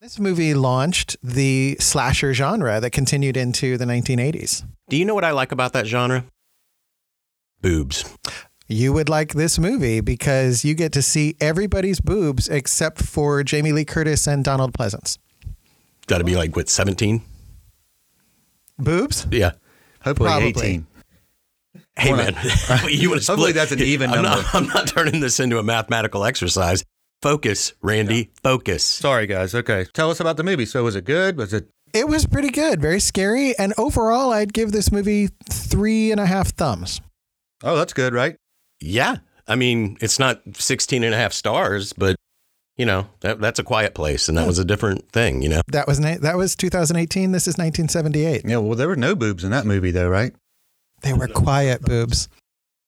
This 0.00 0.18
movie 0.18 0.54
launched 0.54 1.16
the 1.22 1.76
slasher 1.80 2.32
genre 2.32 2.80
that 2.80 2.90
continued 2.90 3.36
into 3.36 3.76
the 3.76 3.84
1980s. 3.84 4.64
Do 4.88 4.96
you 4.96 5.04
know 5.04 5.14
what 5.14 5.24
I 5.24 5.32
like 5.32 5.52
about 5.52 5.74
that 5.74 5.86
genre? 5.86 6.24
Boobs. 7.60 8.16
You 8.66 8.94
would 8.94 9.10
like 9.10 9.34
this 9.34 9.58
movie 9.58 10.00
because 10.00 10.64
you 10.64 10.74
get 10.74 10.92
to 10.92 11.02
see 11.02 11.36
everybody's 11.38 12.00
boobs 12.00 12.48
except 12.48 13.02
for 13.04 13.42
Jamie 13.42 13.72
Lee 13.72 13.84
Curtis 13.84 14.26
and 14.26 14.42
Donald 14.42 14.72
Pleasence. 14.72 15.18
Got 16.06 16.18
to 16.18 16.24
be 16.24 16.34
like 16.34 16.56
what 16.56 16.70
seventeen? 16.70 17.22
Boobs? 18.78 19.26
Yeah. 19.30 19.52
hopefully 20.02 20.28
Probably. 20.28 20.48
18. 20.48 20.86
Hey 21.98 22.10
Wanna- 22.10 22.32
man, 22.32 22.34
you 22.88 23.10
want 23.10 23.20
to 23.20 23.24
split? 23.24 23.38
Hopefully 23.38 23.52
that's 23.52 23.72
an 23.72 23.80
even 23.80 24.10
I'm 24.10 24.22
number. 24.22 24.42
Not, 24.42 24.54
I'm 24.54 24.66
not 24.68 24.86
turning 24.86 25.20
this 25.20 25.40
into 25.40 25.58
a 25.58 25.62
mathematical 25.62 26.24
exercise. 26.24 26.84
Focus, 27.22 27.74
Randy. 27.82 28.30
Focus. 28.42 28.82
Sorry, 28.82 29.26
guys. 29.26 29.54
Okay. 29.54 29.84
Tell 29.92 30.10
us 30.10 30.20
about 30.20 30.38
the 30.38 30.42
movie. 30.42 30.64
So, 30.64 30.84
was 30.84 30.96
it 30.96 31.04
good? 31.04 31.36
Was 31.36 31.52
it? 31.52 31.68
It 31.92 32.08
was 32.08 32.24
pretty 32.24 32.50
good, 32.50 32.80
very 32.80 33.00
scary. 33.00 33.58
And 33.58 33.74
overall, 33.76 34.32
I'd 34.32 34.54
give 34.54 34.72
this 34.72 34.90
movie 34.92 35.28
three 35.50 36.12
and 36.12 36.20
a 36.20 36.24
half 36.26 36.50
thumbs. 36.50 37.00
Oh, 37.62 37.76
that's 37.76 37.92
good, 37.92 38.14
right? 38.14 38.36
Yeah. 38.80 39.16
I 39.48 39.56
mean, 39.56 39.98
it's 40.00 40.18
not 40.18 40.40
16 40.54 41.02
and 41.04 41.12
a 41.12 41.16
half 41.18 41.32
stars, 41.32 41.92
but 41.92 42.16
you 42.76 42.86
know, 42.86 43.08
that, 43.20 43.40
that's 43.40 43.58
a 43.58 43.64
quiet 43.64 43.92
place 43.94 44.28
and 44.28 44.38
that 44.38 44.46
was 44.46 44.58
a 44.58 44.64
different 44.64 45.10
thing, 45.12 45.42
you 45.42 45.48
know. 45.50 45.60
That 45.68 45.86
was 45.86 46.00
ni- 46.00 46.16
that 46.16 46.36
was 46.38 46.56
2018. 46.56 47.32
This 47.32 47.42
is 47.48 47.54
1978. 47.58 48.42
Yeah. 48.46 48.56
Well, 48.58 48.76
there 48.76 48.88
were 48.88 48.96
no 48.96 49.14
boobs 49.14 49.44
in 49.44 49.50
that 49.50 49.66
movie, 49.66 49.90
though, 49.90 50.08
right? 50.08 50.32
They 51.02 51.12
were 51.12 51.28
quiet 51.28 51.82
boobs. 51.82 52.28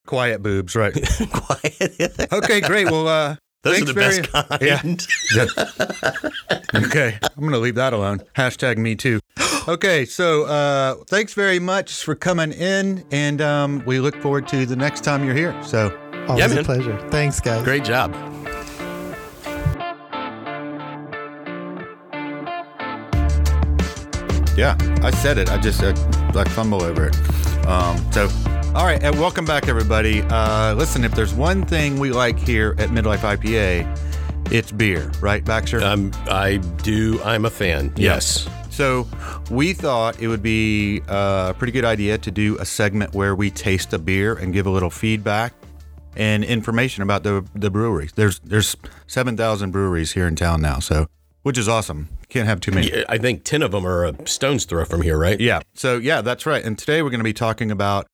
Quiet 0.07 0.43
boobs, 0.43 0.75
right? 0.77 0.93
quiet. 1.33 2.15
Okay, 2.33 2.61
great. 2.61 2.91
Well, 2.91 3.07
uh, 3.09 3.37
Those 3.63 3.77
thanks 3.79 3.91
are 3.91 3.95
the 3.95 4.01
very- 4.01 4.21
best 4.23 4.83
kind. 4.83 5.07
Yeah. 6.75 6.87
okay, 6.87 7.19
I'm 7.23 7.41
going 7.41 7.53
to 7.53 7.59
leave 7.59 7.77
that 7.77 7.93
alone. 7.93 8.21
Hashtag 8.37 8.79
me 8.79 8.95
too. 8.97 9.21
Okay, 9.69 10.05
so 10.07 10.43
uh, 10.47 10.97
thanks 11.07 11.35
very 11.35 11.61
much 11.61 12.03
for 12.03 12.17
coming 12.17 12.51
in, 12.51 13.05
and 13.13 13.41
um, 13.41 13.81
we 13.87 14.01
look 14.01 14.17
forward 14.17 14.49
to 14.49 14.67
the 14.67 14.75
next 14.75 15.05
time 15.05 15.25
you're 15.25 15.37
here. 15.37 15.55
So, 15.63 15.97
Always 16.27 16.53
Yeah, 16.53 16.59
a 16.61 16.65
pleasure. 16.65 16.99
Thanks, 17.11 17.39
guys. 17.39 17.63
Great 17.63 17.85
job. 17.85 18.13
yeah, 24.57 24.77
I 25.03 25.11
said 25.11 25.39
it. 25.39 25.51
I 25.51 25.59
just 25.59 25.83
uh, 25.83 25.95
like 26.35 26.49
fumble 26.49 26.83
over 26.83 27.07
it. 27.07 27.17
Um, 27.67 28.13
so, 28.13 28.29
all 28.75 28.85
right, 28.85 29.03
and 29.03 29.19
welcome 29.19 29.45
back, 29.45 29.69
everybody. 29.69 30.23
Uh, 30.23 30.75
listen, 30.75 31.05
if 31.05 31.15
there's 31.15 31.35
one 31.35 31.65
thing 31.65 31.99
we 31.99 32.11
like 32.11 32.39
here 32.39 32.75
at 32.79 32.91
Midlife 32.91 33.19
IPA, 33.19 34.53
it's 34.53 34.73
beer, 34.73 35.11
right, 35.21 35.45
Baxter? 35.45 35.83
Um, 35.83 36.11
I 36.27 36.57
do. 36.83 37.23
I'm 37.23 37.45
a 37.45 37.51
fan. 37.51 37.93
Yes. 37.97 38.49
So 38.71 39.07
we 39.51 39.75
thought 39.75 40.21
it 40.21 40.29
would 40.29 40.43
be 40.43 41.03
uh, 41.09 41.49
a 41.51 41.55
pretty 41.57 41.73
good 41.73 41.85
idea 41.85 42.19
to 42.19 42.31
do 42.31 42.57
a 42.59 42.65
segment 42.65 43.15
where 43.15 43.35
we 43.35 43.51
taste 43.51 43.93
a 43.93 43.99
beer 43.99 44.35
and 44.35 44.53
give 44.53 44.67
a 44.67 44.71
little 44.71 44.91
feedback 44.91 45.53
and 46.17 46.43
information 46.45 47.03
about 47.03 47.23
the 47.23 47.45
the 47.55 47.71
breweries. 47.71 48.13
There's 48.13 48.39
there's 48.41 48.77
seven 49.07 49.37
thousand 49.37 49.71
breweries 49.71 50.13
here 50.13 50.27
in 50.27 50.37
town 50.37 50.63
now, 50.63 50.79
so 50.79 51.07
which 51.43 51.59
is 51.59 51.69
awesome. 51.69 52.09
Can't 52.33 52.49
have 52.49 52.61
too 52.61 52.73
many. 52.73 52.89
Yeah, 52.89 53.05
I 53.11 53.19
think 53.19 53.45
10 53.45 53.61
of 53.61 53.73
them 53.73 53.87
are 53.87 54.07
a 54.07 54.27
stone's 54.27 54.65
throw 54.65 54.87
from 54.87 55.03
here, 55.03 55.19
right? 55.19 55.39
Yeah. 55.39 55.61
So 55.75 55.99
yeah, 55.99 56.23
that's 56.23 56.47
right. 56.47 56.65
And 56.65 56.79
today 56.79 57.03
we're 57.03 57.11
going 57.11 57.21
to 57.21 57.25
be 57.25 57.35
talking 57.35 57.71
about 57.71 58.07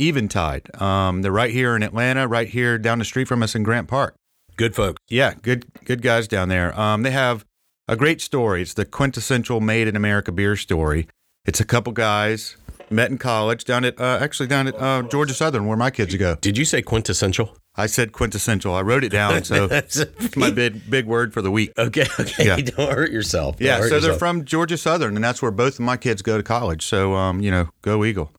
Eventide. 0.00 0.80
Um, 0.80 1.20
they're 1.20 1.30
right 1.30 1.50
here 1.50 1.76
in 1.76 1.82
Atlanta, 1.82 2.26
right 2.26 2.48
here 2.48 2.78
down 2.78 3.00
the 3.00 3.04
street 3.04 3.28
from 3.28 3.42
us 3.42 3.54
in 3.54 3.64
Grant 3.64 3.86
Park. 3.86 4.16
Good 4.56 4.74
folks. 4.74 5.02
Yeah, 5.10 5.34
good 5.42 5.66
good 5.84 6.00
guys 6.00 6.26
down 6.26 6.48
there. 6.48 6.78
Um, 6.80 7.02
they 7.02 7.10
have 7.10 7.44
a 7.86 7.96
great 7.96 8.22
story. 8.22 8.62
It's 8.62 8.72
the 8.72 8.86
quintessential 8.86 9.60
made 9.60 9.88
in 9.88 9.94
America 9.94 10.32
beer 10.32 10.56
story. 10.56 11.06
It's 11.44 11.60
a 11.60 11.64
couple 11.66 11.92
guys 11.92 12.56
met 12.88 13.10
in 13.10 13.18
college 13.18 13.64
down 13.64 13.84
at 13.84 14.00
uh, 14.00 14.18
actually 14.22 14.46
down 14.46 14.68
at 14.68 14.80
uh, 14.80 15.02
Georgia 15.02 15.34
Southern, 15.34 15.66
where 15.66 15.76
my 15.76 15.90
kids 15.90 16.16
go. 16.16 16.36
Did 16.36 16.56
you 16.56 16.64
say 16.64 16.80
quintessential? 16.80 17.54
I 17.76 17.86
said 17.86 18.12
quintessential. 18.12 18.74
I 18.74 18.82
wrote 18.82 19.04
it 19.04 19.10
down, 19.10 19.44
so 19.44 19.68
it's 19.70 20.04
my 20.36 20.50
big 20.50 20.88
big 20.90 21.06
word 21.06 21.32
for 21.32 21.42
the 21.42 21.50
week. 21.50 21.72
Okay, 21.76 22.06
okay. 22.20 22.46
Yeah. 22.46 22.56
Don't 22.56 22.92
hurt 22.92 23.10
yourself. 23.10 23.56
Don't 23.56 23.66
Yeah, 23.66 23.78
hurt 23.78 23.90
so 23.90 24.00
they're 24.00 24.14
from 24.14 24.44
Georgia 24.44 24.76
Southern, 24.76 25.14
and 25.16 25.24
that's 25.24 25.42
where 25.42 25.50
both 25.50 25.74
of 25.74 25.80
my 25.80 25.96
kids 25.96 26.22
go 26.22 26.36
to 26.36 26.42
college. 26.42 26.86
So, 26.86 27.14
um, 27.14 27.40
you 27.40 27.50
know, 27.50 27.68
go 27.82 28.04
Eagle. 28.04 28.32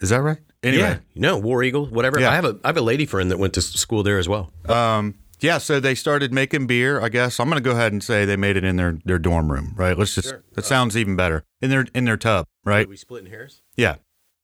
Is 0.00 0.10
that 0.10 0.22
right? 0.22 0.38
Anyway, 0.62 0.82
Yeah, 0.82 0.98
no, 1.14 1.38
War 1.38 1.62
Eagle, 1.62 1.86
whatever. 1.86 2.20
Yeah. 2.20 2.30
I 2.30 2.34
have 2.34 2.44
a 2.44 2.58
I 2.62 2.68
have 2.68 2.76
a 2.76 2.82
lady 2.82 3.06
friend 3.06 3.30
that 3.30 3.38
went 3.38 3.54
to 3.54 3.62
school 3.62 4.02
there 4.02 4.18
as 4.18 4.28
well. 4.28 4.52
Um, 4.68 5.14
yeah, 5.40 5.58
so 5.58 5.80
they 5.80 5.94
started 5.94 6.32
making 6.32 6.66
beer. 6.66 7.00
I 7.00 7.08
guess 7.08 7.40
I'm 7.40 7.48
going 7.48 7.62
to 7.62 7.66
go 7.66 7.74
ahead 7.74 7.92
and 7.92 8.04
say 8.04 8.24
they 8.26 8.36
made 8.36 8.56
it 8.56 8.64
in 8.64 8.76
their, 8.76 8.98
their 9.06 9.18
dorm 9.18 9.50
room, 9.50 9.72
right? 9.76 9.96
Let's 9.96 10.14
just 10.14 10.34
that 10.52 10.66
sounds 10.66 10.96
even 10.96 11.16
better 11.16 11.44
in 11.62 11.70
their 11.70 11.86
in 11.94 12.04
their 12.04 12.18
tub, 12.18 12.46
right? 12.64 12.86
we 12.88 12.96
splitting 12.96 13.30
hairs? 13.30 13.62
Yeah. 13.76 13.96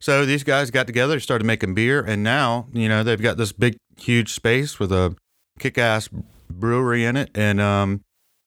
So 0.07 0.25
these 0.25 0.45
guys 0.45 0.71
got 0.71 0.87
together, 0.87 1.19
started 1.19 1.45
making 1.47 1.75
beer, 1.75 2.01
and 2.01 2.23
now 2.23 2.69
you 2.73 2.89
know 2.89 3.03
they've 3.03 3.21
got 3.21 3.39
this 3.39 3.51
big, 3.51 3.77
huge 3.99 4.33
space 4.33 4.79
with 4.79 4.93
a 4.93 5.17
kick-ass 5.59 6.09
brewery 6.49 7.05
in 7.05 7.17
it, 7.17 7.29
and 7.35 7.61
um, 7.61 8.03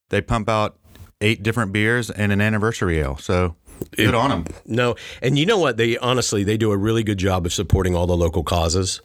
they 0.10 0.22
pump 0.22 0.48
out 0.48 0.80
eight 1.20 1.44
different 1.44 1.74
beers 1.74 2.10
and 2.10 2.32
an 2.32 2.40
anniversary 2.40 3.00
ale. 3.00 3.18
So 3.18 3.58
good 3.98 4.16
on 4.16 4.30
them. 4.30 4.46
No, 4.66 4.96
and 5.22 5.38
you 5.38 5.46
know 5.46 5.58
what? 5.58 5.76
They 5.76 5.98
honestly 5.98 6.46
they 6.46 6.56
do 6.56 6.72
a 6.72 6.78
really 6.78 7.04
good 7.04 7.18
job 7.18 7.46
of 7.46 7.52
supporting 7.52 7.94
all 7.94 8.08
the 8.08 8.16
local 8.16 8.42
causes, 8.46 9.02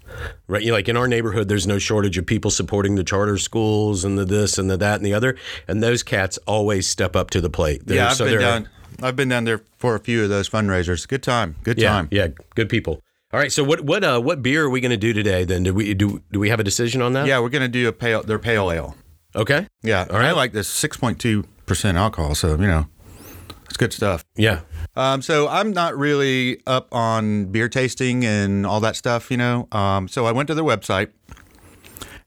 right? 0.47 0.63
You 0.63 0.69
know, 0.69 0.75
like 0.75 0.89
in 0.89 0.97
our 0.97 1.09
neighborhood, 1.09 1.49
there's 1.49 1.67
no 1.67 1.81
shortage 1.81 2.19
of 2.19 2.25
people 2.25 2.53
supporting 2.53 2.95
the 2.95 3.03
charter 3.03 3.37
schools 3.37 4.05
and 4.05 4.17
the 4.17 4.25
this 4.25 4.59
and 4.59 4.71
the 4.71 4.77
that 4.77 4.95
and 4.95 5.05
the 5.05 5.15
other, 5.15 5.37
and 5.67 5.83
those 5.83 6.05
cats 6.05 6.39
always 6.47 6.87
step 6.87 7.17
up 7.17 7.31
to 7.31 7.41
the 7.41 7.51
plate. 7.51 7.85
They're- 7.85 7.97
Yeah, 7.97 8.11
I've 8.11 8.17
so 8.17 8.27
been 8.27 8.31
they're- 8.35 8.41
down. 8.41 8.69
I've 9.05 9.17
been 9.17 9.29
down 9.29 9.45
there 9.45 9.61
for 9.79 9.95
a 9.95 10.01
few 10.01 10.23
of 10.25 10.31
those 10.31 10.49
fundraisers. 10.49 11.07
Good 11.07 11.23
time. 11.23 11.57
Good 11.63 11.79
Yeah, 11.79 11.91
time. 11.91 12.09
yeah, 12.11 12.29
good 12.55 12.69
people. 12.69 13.01
All 13.33 13.41
right, 13.41 13.53
so 13.53 13.63
what 13.65 13.81
what 13.83 14.03
uh 14.05 14.21
what 14.21 14.43
beer 14.43 14.65
are 14.65 14.71
we 14.71 14.81
going 14.81 14.91
to 14.93 14.97
do 14.97 15.13
today? 15.13 15.45
Then 15.45 15.65
do 15.65 15.75
we 15.75 15.93
do 15.95 16.23
do 16.33 16.39
we 16.41 16.49
have 16.51 16.61
a 16.61 16.65
decision 16.65 17.03
on 17.03 17.13
that? 17.15 17.27
Yeah, 17.27 17.41
we're 17.41 17.49
gonna 17.49 17.69
do 17.69 17.89
a 17.89 17.93
pale. 17.93 18.23
Their 18.23 18.39
pale 18.39 18.71
ale. 18.71 18.97
Okay. 19.37 19.67
Yeah, 19.83 20.07
All 20.09 20.17
right. 20.19 20.27
I 20.27 20.33
like 20.33 20.53
this 20.53 20.69
six 20.69 20.97
point 20.97 21.21
two 21.21 21.45
percent 21.67 21.99
alcohol. 21.99 22.35
So 22.37 22.53
you 22.53 22.69
know, 22.69 22.87
it's 23.67 23.77
good 23.77 23.93
stuff. 23.93 24.25
Yeah. 24.37 24.61
Um, 24.97 25.21
so 25.23 25.49
I'm 25.49 25.73
not 25.73 25.99
really 25.99 26.63
up 26.69 26.87
on 26.93 27.47
beer 27.47 27.69
tasting 27.69 28.25
and 28.25 28.65
all 28.65 28.79
that 28.81 28.95
stuff, 28.95 29.29
you 29.33 29.37
know. 29.37 29.67
Um, 29.73 30.07
so 30.07 30.25
I 30.27 30.31
went 30.31 30.47
to 30.47 30.55
their 30.55 30.63
website, 30.65 31.09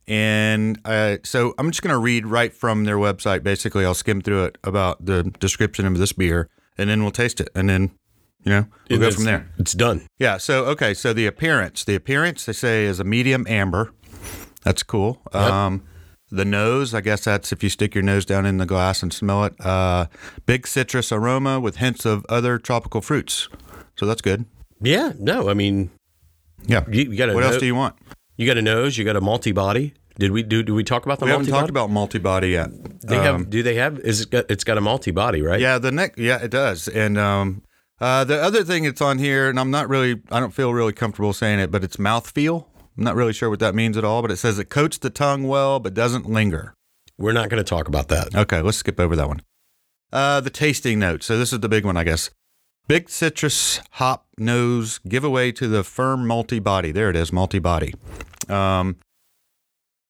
and 0.08 0.80
uh, 0.84 1.18
so 1.24 1.54
I'm 1.58 1.72
just 1.72 1.82
going 1.82 1.94
to 1.94 1.98
read 1.98 2.26
right 2.26 2.54
from 2.54 2.84
their 2.84 2.98
website. 2.98 3.44
Basically, 3.44 3.86
I'll 3.86 3.94
skim 3.94 4.22
through 4.22 4.44
it 4.46 4.58
about 4.66 5.06
the 5.06 5.24
description 5.40 5.86
of 5.86 5.98
this 5.98 6.12
beer, 6.12 6.50
and 6.78 6.90
then 6.90 7.02
we'll 7.04 7.12
taste 7.12 7.40
it, 7.42 7.50
and 7.56 7.70
then 7.70 7.92
you 8.44 8.52
know 8.52 8.66
we'll 8.90 9.00
go 9.00 9.06
It's- 9.08 9.16
from 9.16 9.26
there. 9.26 9.50
It's 9.58 9.74
done. 9.74 10.08
Yeah. 10.20 10.38
So 10.38 10.66
okay. 10.66 10.94
So 10.94 11.14
the 11.14 11.26
appearance, 11.28 11.84
the 11.84 11.96
appearance 11.96 12.46
they 12.46 12.54
say 12.54 12.86
is 12.86 13.00
a 13.00 13.04
medium 13.04 13.46
amber. 13.48 13.92
That's 14.64 14.84
cool. 14.84 15.22
Um, 15.34 15.84
the 16.30 16.44
nose, 16.44 16.94
I 16.94 17.00
guess 17.02 17.24
that's 17.24 17.54
if 17.54 17.64
you 17.64 17.70
stick 17.70 17.96
your 17.96 18.04
nose 18.04 18.26
down 18.26 18.46
in 18.46 18.58
the 18.58 18.66
glass 18.66 19.02
and 19.02 19.14
smell 19.14 19.46
it. 19.46 19.54
Uh, 19.64 20.08
big 20.46 20.68
citrus 20.68 21.12
aroma 21.12 21.60
with 21.62 21.78
hints 21.78 22.06
of 22.06 22.26
other 22.28 22.58
tropical 22.58 23.00
fruits. 23.02 23.48
So 23.96 24.06
that's 24.06 24.22
good. 24.22 24.44
Yeah. 24.82 25.14
No, 25.18 25.50
I 25.50 25.54
mean, 25.54 25.90
Yeah. 26.66 26.84
you, 26.92 27.12
you 27.12 27.18
got 27.18 27.30
a 27.30 27.34
What 27.34 27.44
else 27.44 27.58
do 27.58 27.66
you 27.66 27.76
want? 27.76 27.96
You 28.36 28.46
got 28.46 28.58
a 28.58 28.62
nose. 28.62 28.98
You 28.98 29.06
got 29.06 29.16
a 29.16 29.22
malty 29.22 29.54
body. 29.56 29.94
Did 30.20 30.32
we 30.32 30.44
do? 30.44 30.64
Do 30.64 30.74
we 30.74 30.84
talk 30.84 31.06
about 31.06 31.20
the 31.20 31.26
We 31.26 31.32
haven't 31.32 31.48
talked 31.48 31.70
about 31.70 31.90
malty-body 31.90 32.50
yet. 32.50 32.70
They 33.02 33.18
Um, 33.18 33.24
have. 33.24 33.50
Do 33.50 33.62
they 33.64 33.76
have? 33.76 34.00
Is 34.00 34.22
it 34.22 34.32
got? 34.32 34.46
It's 34.50 34.64
got 34.64 34.78
a 34.78 34.82
malty 34.82 35.14
body, 35.14 35.42
right? 35.42 35.60
Yeah, 35.60 35.78
the 35.78 35.92
neck. 35.92 36.16
Yeah, 36.18 36.38
it 36.42 36.50
does. 36.50 36.88
And 36.88 37.18
um, 37.18 37.62
uh, 38.02 38.24
the 38.24 38.42
other 38.42 38.64
thing 38.64 38.84
that's 38.84 39.02
on 39.02 39.20
here, 39.20 39.50
and 39.50 39.60
I'm 39.60 39.70
not 39.72 39.90
really, 39.90 40.22
I 40.32 40.40
don't 40.40 40.54
feel 40.54 40.74
really 40.74 40.94
comfortable 40.94 41.34
saying 41.34 41.60
it, 41.60 41.70
but 41.72 41.84
it's 41.84 41.98
mouthfeel. 41.98 42.66
I'm 42.98 43.04
not 43.04 43.16
really 43.16 43.34
sure 43.34 43.50
what 43.50 43.60
that 43.60 43.76
means 43.76 43.96
at 43.96 44.04
all, 44.04 44.24
but 44.24 44.32
it 44.32 44.38
says 44.38 44.58
it 44.58 44.70
coats 44.70 44.98
the 44.98 45.12
tongue 45.12 45.44
well, 45.44 45.80
but 45.80 45.94
doesn't 45.94 46.28
linger. 46.28 46.74
We're 47.20 47.34
not 47.34 47.50
going 47.50 47.64
to 47.64 47.68
talk 47.68 47.88
about 47.88 48.08
that. 48.10 48.36
Okay, 48.36 48.62
let's 48.62 48.78
skip 48.78 49.00
over 49.00 49.16
that 49.16 49.28
one. 49.28 49.42
Uh, 50.12 50.40
the 50.40 50.50
tasting 50.50 50.98
notes. 51.00 51.26
So 51.28 51.38
this 51.38 51.54
is 51.54 51.60
the 51.60 51.70
big 51.70 51.86
one, 51.86 51.98
I 51.98 52.04
guess. 52.04 52.32
Big 52.88 53.10
citrus 53.10 53.82
hop 53.92 54.26
nose 54.38 55.00
giveaway 55.08 55.52
to 55.52 55.68
the 55.68 55.84
firm 55.84 56.26
malty 56.26 56.64
body. 56.64 56.92
There 56.92 57.10
it 57.10 57.16
is, 57.16 57.32
malty 57.32 57.62
body. 57.62 57.94
Um, 58.48 58.96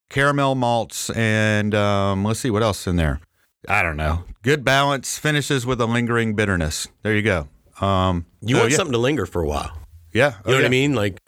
caramel 0.09 0.55
malts 0.55 1.09
and 1.11 1.73
um, 1.75 2.23
let's 2.23 2.39
see 2.39 2.49
what 2.49 2.63
else 2.63 2.87
in 2.87 2.95
there. 2.95 3.19
I 3.67 3.81
don't 3.81 3.97
know. 3.97 4.23
Good 4.43 4.63
balance 4.63 5.17
finishes 5.17 5.65
with 5.65 5.81
a 5.81 5.85
lingering 5.85 6.35
bitterness. 6.35 6.87
There 7.03 7.15
you 7.15 7.21
go. 7.21 7.47
Um, 7.81 8.25
You 8.41 8.55
so, 8.55 8.61
want 8.61 8.71
yeah, 8.71 8.77
something 8.77 8.93
to 8.93 8.97
linger 8.97 9.25
for 9.25 9.41
a 9.41 9.47
while. 9.47 9.77
Yeah, 10.13 10.31
You 10.31 10.35
oh, 10.45 10.51
know 10.51 10.57
what. 10.57 10.65
I 10.65 10.69
mean? 10.69 10.95
Like, 10.95 11.19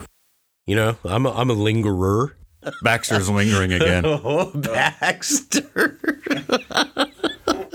you 0.66 0.74
know, 0.74 0.96
I'm 1.04 1.26
a, 1.26 1.32
I'm 1.32 1.50
a 1.50 1.54
lingerer. 1.54 2.36
Baxter's 2.82 3.28
lingering 3.30 3.72
again. 3.72 4.04
Oh, 4.06 4.50
Baxter. 4.54 5.98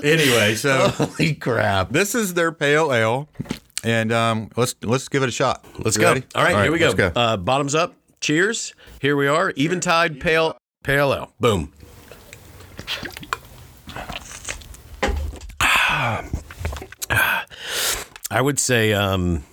Anyway, 0.04 0.54
so 0.54 0.90
Holy 0.90 1.34
crap. 1.34 1.90
this 1.90 2.14
is 2.14 2.36
their 2.36 2.52
pale 2.52 2.94
ale, 2.94 3.28
and 3.84 4.12
um, 4.12 4.50
let's 4.56 4.76
let's 4.84 5.08
give 5.08 5.24
it 5.24 5.30
a 5.30 5.32
shot. 5.32 5.66
Let's 5.80 5.98
You 5.98 6.02
go. 6.02 6.08
ready? 6.14 6.24
All 6.36 6.44
right, 6.44 6.62
here 6.62 6.72
we 6.72 6.78
go. 6.78 6.86
let's 6.90 6.96
go. 6.96 7.12
Uh, 7.16 7.38
bottoms 7.38 7.74
up. 7.74 7.96
Cheers. 8.22 8.76
Here 9.02 9.16
we 9.16 9.28
are. 9.28 9.52
Eventide 9.58 10.20
Pale 10.20 10.56
Pale 10.86 11.14
Ale. 11.16 11.32
Boom. 11.40 11.74
I 18.30 18.40
would 18.40 18.60
say, 18.60 18.94
um, 18.94 19.44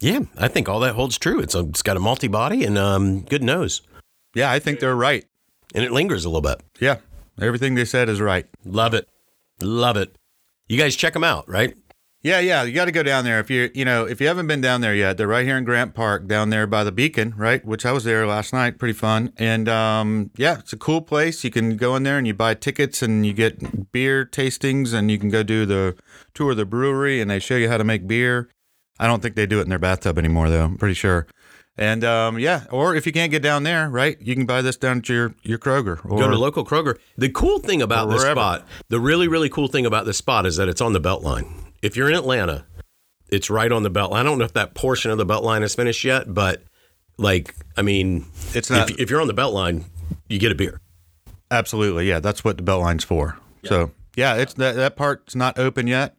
yeah, 0.00 0.20
I 0.36 0.48
think 0.48 0.68
all 0.68 0.80
that 0.80 0.96
holds 0.96 1.16
true. 1.16 1.38
It's 1.38 1.54
a, 1.54 1.60
it's 1.60 1.82
got 1.82 1.96
a 1.96 2.00
malty 2.00 2.28
body 2.28 2.64
and 2.64 2.76
um, 2.76 3.20
good 3.20 3.42
nose, 3.44 3.82
yeah, 4.34 4.50
I 4.50 4.58
think 4.58 4.80
they're 4.80 4.96
right. 4.96 5.24
and 5.76 5.84
it 5.84 5.92
lingers 5.92 6.24
a 6.24 6.28
little 6.28 6.42
bit. 6.42 6.60
Yeah, 6.80 6.96
everything 7.40 7.76
they 7.76 7.84
said 7.84 8.08
is 8.08 8.20
right. 8.20 8.46
Love 8.64 8.94
it, 8.94 9.08
love 9.60 9.96
it. 9.96 10.16
You 10.68 10.76
guys 10.76 10.96
check 10.96 11.12
them 11.12 11.24
out, 11.24 11.48
right? 11.48 11.76
Yeah, 12.20 12.40
yeah, 12.40 12.64
you 12.64 12.72
got 12.72 12.86
to 12.86 12.92
go 12.92 13.04
down 13.04 13.24
there 13.24 13.38
if 13.38 13.48
you 13.48 13.70
you 13.74 13.84
know 13.84 14.04
if 14.04 14.20
you 14.20 14.26
haven't 14.26 14.48
been 14.48 14.60
down 14.60 14.80
there 14.80 14.94
yet. 14.94 15.16
They're 15.16 15.28
right 15.28 15.46
here 15.46 15.56
in 15.56 15.62
Grant 15.62 15.94
Park, 15.94 16.26
down 16.26 16.50
there 16.50 16.66
by 16.66 16.82
the 16.82 16.90
Beacon, 16.90 17.32
right? 17.36 17.64
Which 17.64 17.86
I 17.86 17.92
was 17.92 18.02
there 18.02 18.26
last 18.26 18.52
night, 18.52 18.76
pretty 18.76 18.94
fun. 18.94 19.32
And 19.36 19.68
um, 19.68 20.30
yeah, 20.36 20.58
it's 20.58 20.72
a 20.72 20.76
cool 20.76 21.00
place. 21.00 21.44
You 21.44 21.50
can 21.50 21.76
go 21.76 21.94
in 21.94 22.02
there 22.02 22.18
and 22.18 22.26
you 22.26 22.34
buy 22.34 22.54
tickets 22.54 23.02
and 23.02 23.24
you 23.24 23.32
get 23.32 23.92
beer 23.92 24.26
tastings, 24.26 24.92
and 24.92 25.12
you 25.12 25.18
can 25.18 25.28
go 25.28 25.44
do 25.44 25.64
the 25.64 25.96
tour 26.34 26.50
of 26.50 26.56
the 26.56 26.66
brewery, 26.66 27.20
and 27.20 27.30
they 27.30 27.38
show 27.38 27.56
you 27.56 27.68
how 27.68 27.76
to 27.76 27.84
make 27.84 28.08
beer. 28.08 28.48
I 28.98 29.06
don't 29.06 29.22
think 29.22 29.36
they 29.36 29.46
do 29.46 29.60
it 29.60 29.62
in 29.62 29.68
their 29.68 29.78
bathtub 29.78 30.18
anymore, 30.18 30.50
though. 30.50 30.64
I'm 30.64 30.76
pretty 30.76 30.94
sure. 30.94 31.28
And 31.76 32.02
um, 32.02 32.40
yeah, 32.40 32.64
or 32.72 32.96
if 32.96 33.06
you 33.06 33.12
can't 33.12 33.30
get 33.30 33.40
down 33.40 33.62
there, 33.62 33.88
right, 33.88 34.20
you 34.20 34.34
can 34.34 34.44
buy 34.44 34.60
this 34.62 34.76
down 34.76 34.98
at 34.98 35.08
your 35.08 35.36
your 35.44 35.58
Kroger. 35.58 36.04
Or, 36.04 36.18
Go 36.18 36.28
to 36.28 36.36
local 36.36 36.64
Kroger. 36.64 36.98
The 37.16 37.28
cool 37.28 37.60
thing 37.60 37.80
about 37.80 38.10
this 38.10 38.22
spot, 38.22 38.66
the 38.88 38.98
really, 38.98 39.28
really 39.28 39.48
cool 39.48 39.68
thing 39.68 39.86
about 39.86 40.04
this 40.04 40.18
spot 40.18 40.44
is 40.46 40.56
that 40.56 40.68
it's 40.68 40.80
on 40.80 40.92
the 40.92 41.00
Beltline. 41.00 41.48
If 41.82 41.96
you're 41.96 42.08
in 42.08 42.14
Atlanta, 42.16 42.64
it's 43.28 43.50
right 43.50 43.70
on 43.70 43.82
the 43.82 43.90
belt. 43.90 44.12
I 44.12 44.22
don't 44.22 44.38
know 44.38 44.44
if 44.44 44.52
that 44.54 44.74
portion 44.74 45.10
of 45.10 45.18
the 45.18 45.26
Beltline 45.26 45.62
is 45.62 45.74
finished 45.74 46.04
yet, 46.04 46.32
but 46.32 46.62
like, 47.18 47.54
I 47.76 47.82
mean, 47.82 48.26
It's 48.54 48.70
not- 48.70 48.90
If, 48.90 48.98
if 49.00 49.10
you're 49.10 49.20
on 49.20 49.28
the 49.28 49.34
Beltline, 49.34 49.84
you 50.28 50.38
get 50.38 50.52
a 50.52 50.54
beer. 50.54 50.80
Absolutely, 51.50 52.06
yeah. 52.08 52.20
That's 52.20 52.44
what 52.44 52.56
the 52.58 52.62
Beltline's 52.62 53.04
for. 53.04 53.38
So 53.64 53.90
yeah, 54.16 54.34
it's 54.36 54.54
that 54.54 54.76
that 54.76 54.96
part's 54.96 55.34
not 55.34 55.58
open 55.58 55.86
yet, 55.86 56.16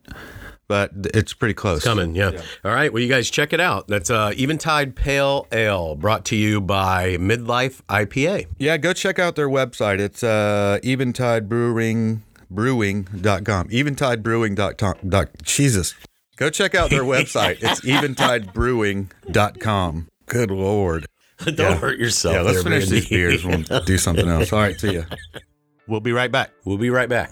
but 0.67 0.91
it's 1.13 1.33
pretty 1.33 1.53
close. 1.53 1.83
Coming, 1.83 2.15
yeah. 2.15 2.41
All 2.65 2.71
right, 2.73 2.91
well, 2.93 3.01
you 3.01 3.09
guys 3.09 3.29
check 3.29 3.53
it 3.53 3.59
out. 3.59 3.87
That's 3.87 4.09
uh, 4.09 4.31
Eventide 4.37 4.95
Pale 4.95 5.47
Ale, 5.51 5.95
brought 5.95 6.25
to 6.25 6.35
you 6.35 6.61
by 6.61 7.17
Midlife 7.17 7.81
IPA. 7.89 8.47
Yeah, 8.59 8.77
go 8.77 8.93
check 8.93 9.19
out 9.19 9.35
their 9.35 9.49
website. 9.49 9.99
It's 9.99 10.23
uh, 10.23 10.79
Eventide 10.83 11.47
Brewing 11.49 12.23
Brewing.com. 12.49 13.69
Eventidebrewing.com. 13.69 15.09
Dot, 15.09 15.29
Jesus. 15.43 15.93
Go 16.37 16.49
check 16.49 16.73
out 16.75 16.89
their 16.89 17.03
website. 17.03 17.57
It's 17.63 17.81
eventidebrewing.com. 17.81 20.07
Good 20.25 20.51
Lord. 20.51 21.05
Don't 21.55 21.77
hurt 21.77 21.99
yourself. 21.99 22.35
Yeah, 22.35 22.41
let's 22.41 22.55
there, 22.55 22.63
finish 22.63 22.83
Randy. 22.83 22.99
these 22.99 23.09
beers. 23.09 23.45
We'll 23.45 23.63
do 23.85 23.97
something 23.97 24.27
else. 24.27 24.51
All 24.51 24.59
right, 24.59 24.77
see 24.79 24.95
ya. 24.95 25.03
We'll 25.87 26.01
be 26.01 26.11
right 26.11 26.31
back. 26.31 26.51
We'll 26.65 26.77
be 26.77 26.89
right 26.89 27.09
back. 27.09 27.31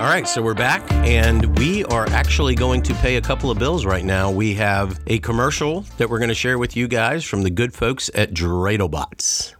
All 0.00 0.06
right, 0.06 0.26
so 0.26 0.40
we're 0.40 0.54
back, 0.54 0.90
and 0.90 1.58
we 1.58 1.84
are 1.84 2.08
actually 2.08 2.54
going 2.54 2.80
to 2.84 2.94
pay 2.94 3.16
a 3.16 3.20
couple 3.20 3.50
of 3.50 3.58
bills 3.58 3.84
right 3.84 4.02
now. 4.02 4.30
We 4.30 4.54
have 4.54 4.98
a 5.06 5.18
commercial 5.18 5.82
that 5.98 6.08
we're 6.08 6.18
going 6.18 6.30
to 6.30 6.34
share 6.34 6.58
with 6.58 6.74
you 6.74 6.88
guys 6.88 7.22
from 7.22 7.42
the 7.42 7.50
good 7.50 7.74
folks 7.74 8.10
at 8.14 8.32
Dreidlbots. 8.32 9.54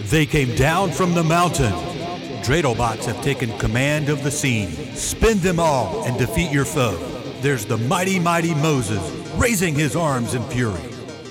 They 0.00 0.26
came 0.26 0.56
down 0.56 0.90
from 0.90 1.14
the 1.14 1.22
mountain. 1.22 1.70
Dradobots 2.42 3.04
have 3.04 3.22
taken 3.22 3.56
command 3.60 4.08
of 4.08 4.24
the 4.24 4.32
scene. 4.32 4.72
Spin 4.96 5.38
them 5.38 5.60
all 5.60 6.02
and 6.02 6.18
defeat 6.18 6.50
your 6.50 6.64
foe. 6.64 6.96
There's 7.40 7.64
the 7.64 7.78
mighty, 7.78 8.18
mighty 8.18 8.52
Moses 8.56 9.08
raising 9.36 9.76
his 9.76 9.94
arms 9.94 10.34
in 10.34 10.42
fury. 10.48 10.82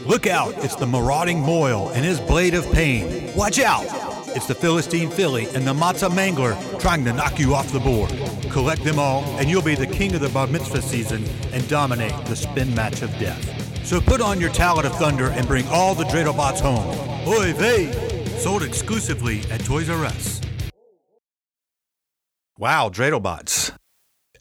Look 0.06 0.26
out, 0.26 0.54
it's 0.63 0.76
the 0.76 0.88
marauding 0.88 1.41
Moyle 1.41 1.89
and 1.89 2.06
his 2.06 2.21
blade 2.21 2.54
of 2.54 2.63
pain. 2.71 3.36
Watch 3.36 3.60
out! 3.60 4.11
It's 4.34 4.48
the 4.48 4.56
Philistine 4.56 5.10
Philly 5.10 5.46
and 5.54 5.67
the 5.67 5.74
Matzah 5.74 6.10
Mangler 6.10 6.56
trying 6.80 7.04
to 7.04 7.12
knock 7.12 7.38
you 7.38 7.54
off 7.54 7.72
the 7.74 7.82
board. 7.82 8.12
Collect 8.50 8.82
them 8.82 8.98
all, 8.98 9.24
and 9.38 9.50
you'll 9.50 9.62
be 9.62 9.76
the 9.76 9.86
king 9.86 10.15
of 10.15 10.22
the 10.22 10.30
bar 10.30 10.48
mitzvah 10.48 10.82
season 10.82 11.26
and 11.52 11.67
dominate 11.67 12.13
the 12.28 12.36
spin 12.36 12.74
match 12.74 13.02
of 13.02 13.10
death. 13.20 13.86
So 13.86 14.00
put 14.00 14.22
on 14.22 14.39
your 14.39 14.50
talent 14.52 14.88
of 14.88 14.96
thunder 14.96 15.32
and 15.32 15.46
bring 15.48 15.67
all 15.67 15.96
the 15.96 16.06
Dradobots 16.06 16.62
home. 16.62 17.28
Oy 17.28 17.52
vey! 17.54 17.91
Sold 18.38 18.63
exclusively 18.63 19.41
at 19.52 19.65
Toys 19.65 19.89
R 19.89 20.06
Us. 20.06 20.39
Wow, 22.58 22.88
Dreidlbots. 22.88 23.76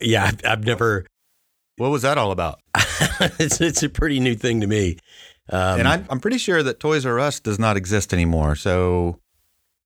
Yeah, 0.01 0.25
I've, 0.25 0.41
I've 0.45 0.65
never. 0.65 1.05
What 1.79 1.91
was 1.91 2.03
that 2.03 2.17
all 2.17 2.31
about? 2.31 2.61
it's, 3.41 3.61
it's 3.61 3.83
a 3.83 3.89
pretty 3.89 4.21
new 4.21 4.37
thing 4.37 4.61
to 4.61 4.69
me. 4.69 4.99
Um, 5.49 5.81
and 5.81 5.89
I'm, 5.89 6.07
I'm 6.09 6.21
pretty 6.21 6.39
sure 6.39 6.63
that 6.63 6.79
Toys 6.79 7.05
R 7.05 7.19
Us 7.19 7.41
does 7.41 7.59
not 7.59 7.77
exist 7.77 8.13
anymore. 8.15 8.55
So 8.55 9.19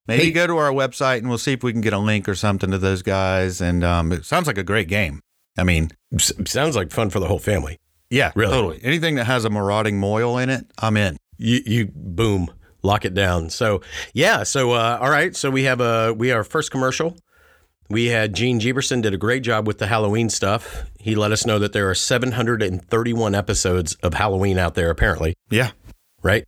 maybe 0.07 0.25
Hey- 0.25 0.31
go 0.33 0.47
to 0.47 0.57
our 0.59 0.71
website 0.73 1.19
and 1.19 1.29
we'll 1.29 1.38
see 1.38 1.53
if 1.53 1.62
we 1.62 1.73
can 1.73 1.81
get 1.81 1.93
a 1.93 1.99
link 1.99 2.29
or 2.29 2.35
something 2.35 2.71
to 2.71 2.79
those 2.79 3.03
guys. 3.03 3.61
And 3.61 3.83
um, 3.85 4.12
it 4.12 4.25
sounds 4.25 4.47
like 4.47 4.59
a 4.59 4.62
great 4.64 4.88
game. 4.88 5.21
I 5.57 5.64
mean, 5.64 5.90
s- 6.14 6.33
sounds 6.47 6.77
like 6.77 6.90
fun 6.90 7.11
for 7.11 7.21
the 7.21 7.27
whole 7.29 7.38
family. 7.38 7.79
yeah, 8.11 8.33
Really? 8.35 8.53
totally. 8.53 8.81
Anything 8.83 9.14
that 9.17 9.25
has 9.25 9.45
a 9.45 9.51
marauding 9.51 9.99
moil 9.99 10.38
in 10.38 10.51
it, 10.51 10.67
I'm 10.79 10.97
in. 10.97 11.17
you, 11.38 11.61
you 11.67 11.88
boom 11.95 12.49
lock 12.83 13.07
it 13.07 13.14
down 13.14 13.49
so 13.49 13.81
yeah 14.12 14.43
so 14.43 14.73
uh, 14.73 14.99
all 15.01 15.09
right 15.09 15.35
so 15.35 15.51
we 15.51 15.62
have 15.64 15.81
a 15.81 16.12
we 16.12 16.31
our 16.31 16.45
first 16.45 16.71
commercial 16.71 17.17
we 17.88 18.09
had 18.09 18.35
gene 18.35 18.61
jeberson 18.61 19.01
did 19.01 19.14
a 19.14 19.17
great 19.17 19.43
job 19.43 19.67
with 19.67 19.79
the 19.79 19.87
halloween 19.87 20.29
stuff 20.29 20.85
he 21.01 21.14
let 21.14 21.33
us 21.33 21.47
know 21.47 21.59
that 21.59 21.73
there 21.73 21.88
are 21.88 21.95
731 21.95 23.35
episodes 23.35 23.95
of 24.03 24.12
halloween 24.14 24.59
out 24.59 24.75
there 24.75 24.90
apparently 24.90 25.35
Yeah. 25.51 25.71
right 26.23 26.45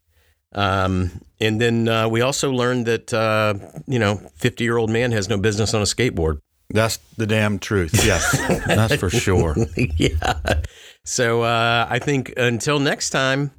um, 0.57 1.21
and 1.41 1.61
then 1.61 1.89
uh, 1.89 2.09
we 2.09 2.21
also 2.23 2.51
learned 2.51 2.87
that 2.87 3.13
uh, 3.15 3.55
you 3.87 3.99
know 3.99 4.17
50 4.37 4.65
year 4.65 4.77
old 4.77 4.91
man 4.91 5.13
has 5.13 5.29
no 5.29 5.37
business 5.39 5.75
on 5.75 5.83
a 5.83 5.85
skateboard 5.85 6.41
That's 6.71 6.97
the 7.17 7.27
damn 7.27 7.59
truth. 7.61 7.93
Yes, 8.05 8.37
that's 8.67 8.97
for 8.97 9.11
sure. 9.11 9.55
yeah 9.97 10.63
so 11.05 11.43
uh, 11.43 11.87
i 11.89 12.01
think 12.01 12.33
until 12.37 12.81
next 12.81 13.11
time 13.11 13.53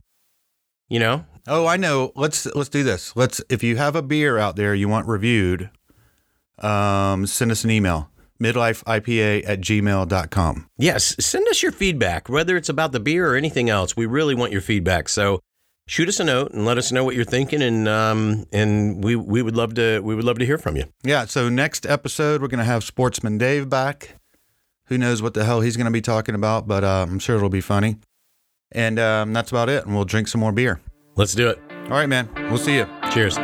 you 0.89 0.99
know 0.99 1.23
Oh, 1.49 1.65
I 1.65 1.77
know. 1.77 2.11
Let's 2.13 2.45
let's 2.55 2.67
do 2.67 2.83
this. 2.83 3.15
Let's 3.15 3.41
if 3.47 3.63
you 3.63 3.77
have 3.77 3.95
a 3.95 4.01
beer 4.01 4.37
out 4.37 4.57
there 4.57 4.75
you 4.75 4.89
want 4.89 5.07
reviewed, 5.07 5.69
um, 6.59 7.25
send 7.25 7.51
us 7.51 7.63
an 7.63 7.71
email. 7.71 8.09
midlifeipa 8.43 9.47
at 9.47 9.61
gmail.com. 9.61 10.69
Yes, 10.77 11.15
send 11.19 11.47
us 11.47 11.63
your 11.63 11.71
feedback, 11.71 12.27
whether 12.27 12.57
it's 12.57 12.67
about 12.67 12.91
the 12.91 12.99
beer 12.99 13.31
or 13.31 13.35
anything 13.37 13.69
else. 13.69 13.95
We 13.95 14.05
really 14.05 14.35
want 14.35 14.51
your 14.51 14.59
feedback. 14.59 15.07
So 15.07 15.39
shoot 15.87 16.07
us 16.07 16.19
a 16.19 16.23
note 16.23 16.51
and 16.51 16.65
let 16.65 16.77
us 16.77 16.91
know 16.91 17.03
what 17.03 17.15
you're 17.15 17.25
thinking, 17.25 17.63
and 17.63 17.87
um, 17.87 18.45
and 18.51 19.03
we 19.03 19.15
we 19.15 19.41
would 19.41 19.55
love 19.55 19.73
to 19.75 19.99
we 20.01 20.13
would 20.13 20.23
love 20.25 20.37
to 20.39 20.45
hear 20.45 20.59
from 20.59 20.75
you. 20.75 20.83
Yeah, 21.03 21.25
so 21.25 21.49
next 21.49 21.85
episode 21.85 22.41
we're 22.41 22.47
gonna 22.49 22.63
have 22.63 22.83
Sportsman 22.83 23.37
Dave 23.39 23.69
back. 23.69 24.19
Who 24.85 24.97
knows 24.97 25.21
what 25.21 25.33
the 25.33 25.43
hell 25.43 25.61
he's 25.61 25.75
gonna 25.75 25.91
be 25.91 26.01
talking 26.01 26.35
about, 26.35 26.67
but 26.67 26.83
uh, 26.83 27.07
I'm 27.09 27.19
sure 27.19 27.35
it'll 27.37 27.49
be 27.49 27.61
funny. 27.61 27.97
And 28.71 28.99
um, 28.99 29.33
that's 29.33 29.49
about 29.49 29.69
it. 29.69 29.85
And 29.85 29.95
we'll 29.95 30.05
drink 30.05 30.27
some 30.27 30.41
more 30.41 30.51
beer. 30.51 30.81
Let's 31.15 31.33
do 31.33 31.49
it. 31.49 31.59
All 31.85 31.91
right, 31.91 32.07
man. 32.09 32.29
We'll 32.49 32.57
see 32.57 32.75
you. 32.75 32.87
Cheers. 33.11 33.37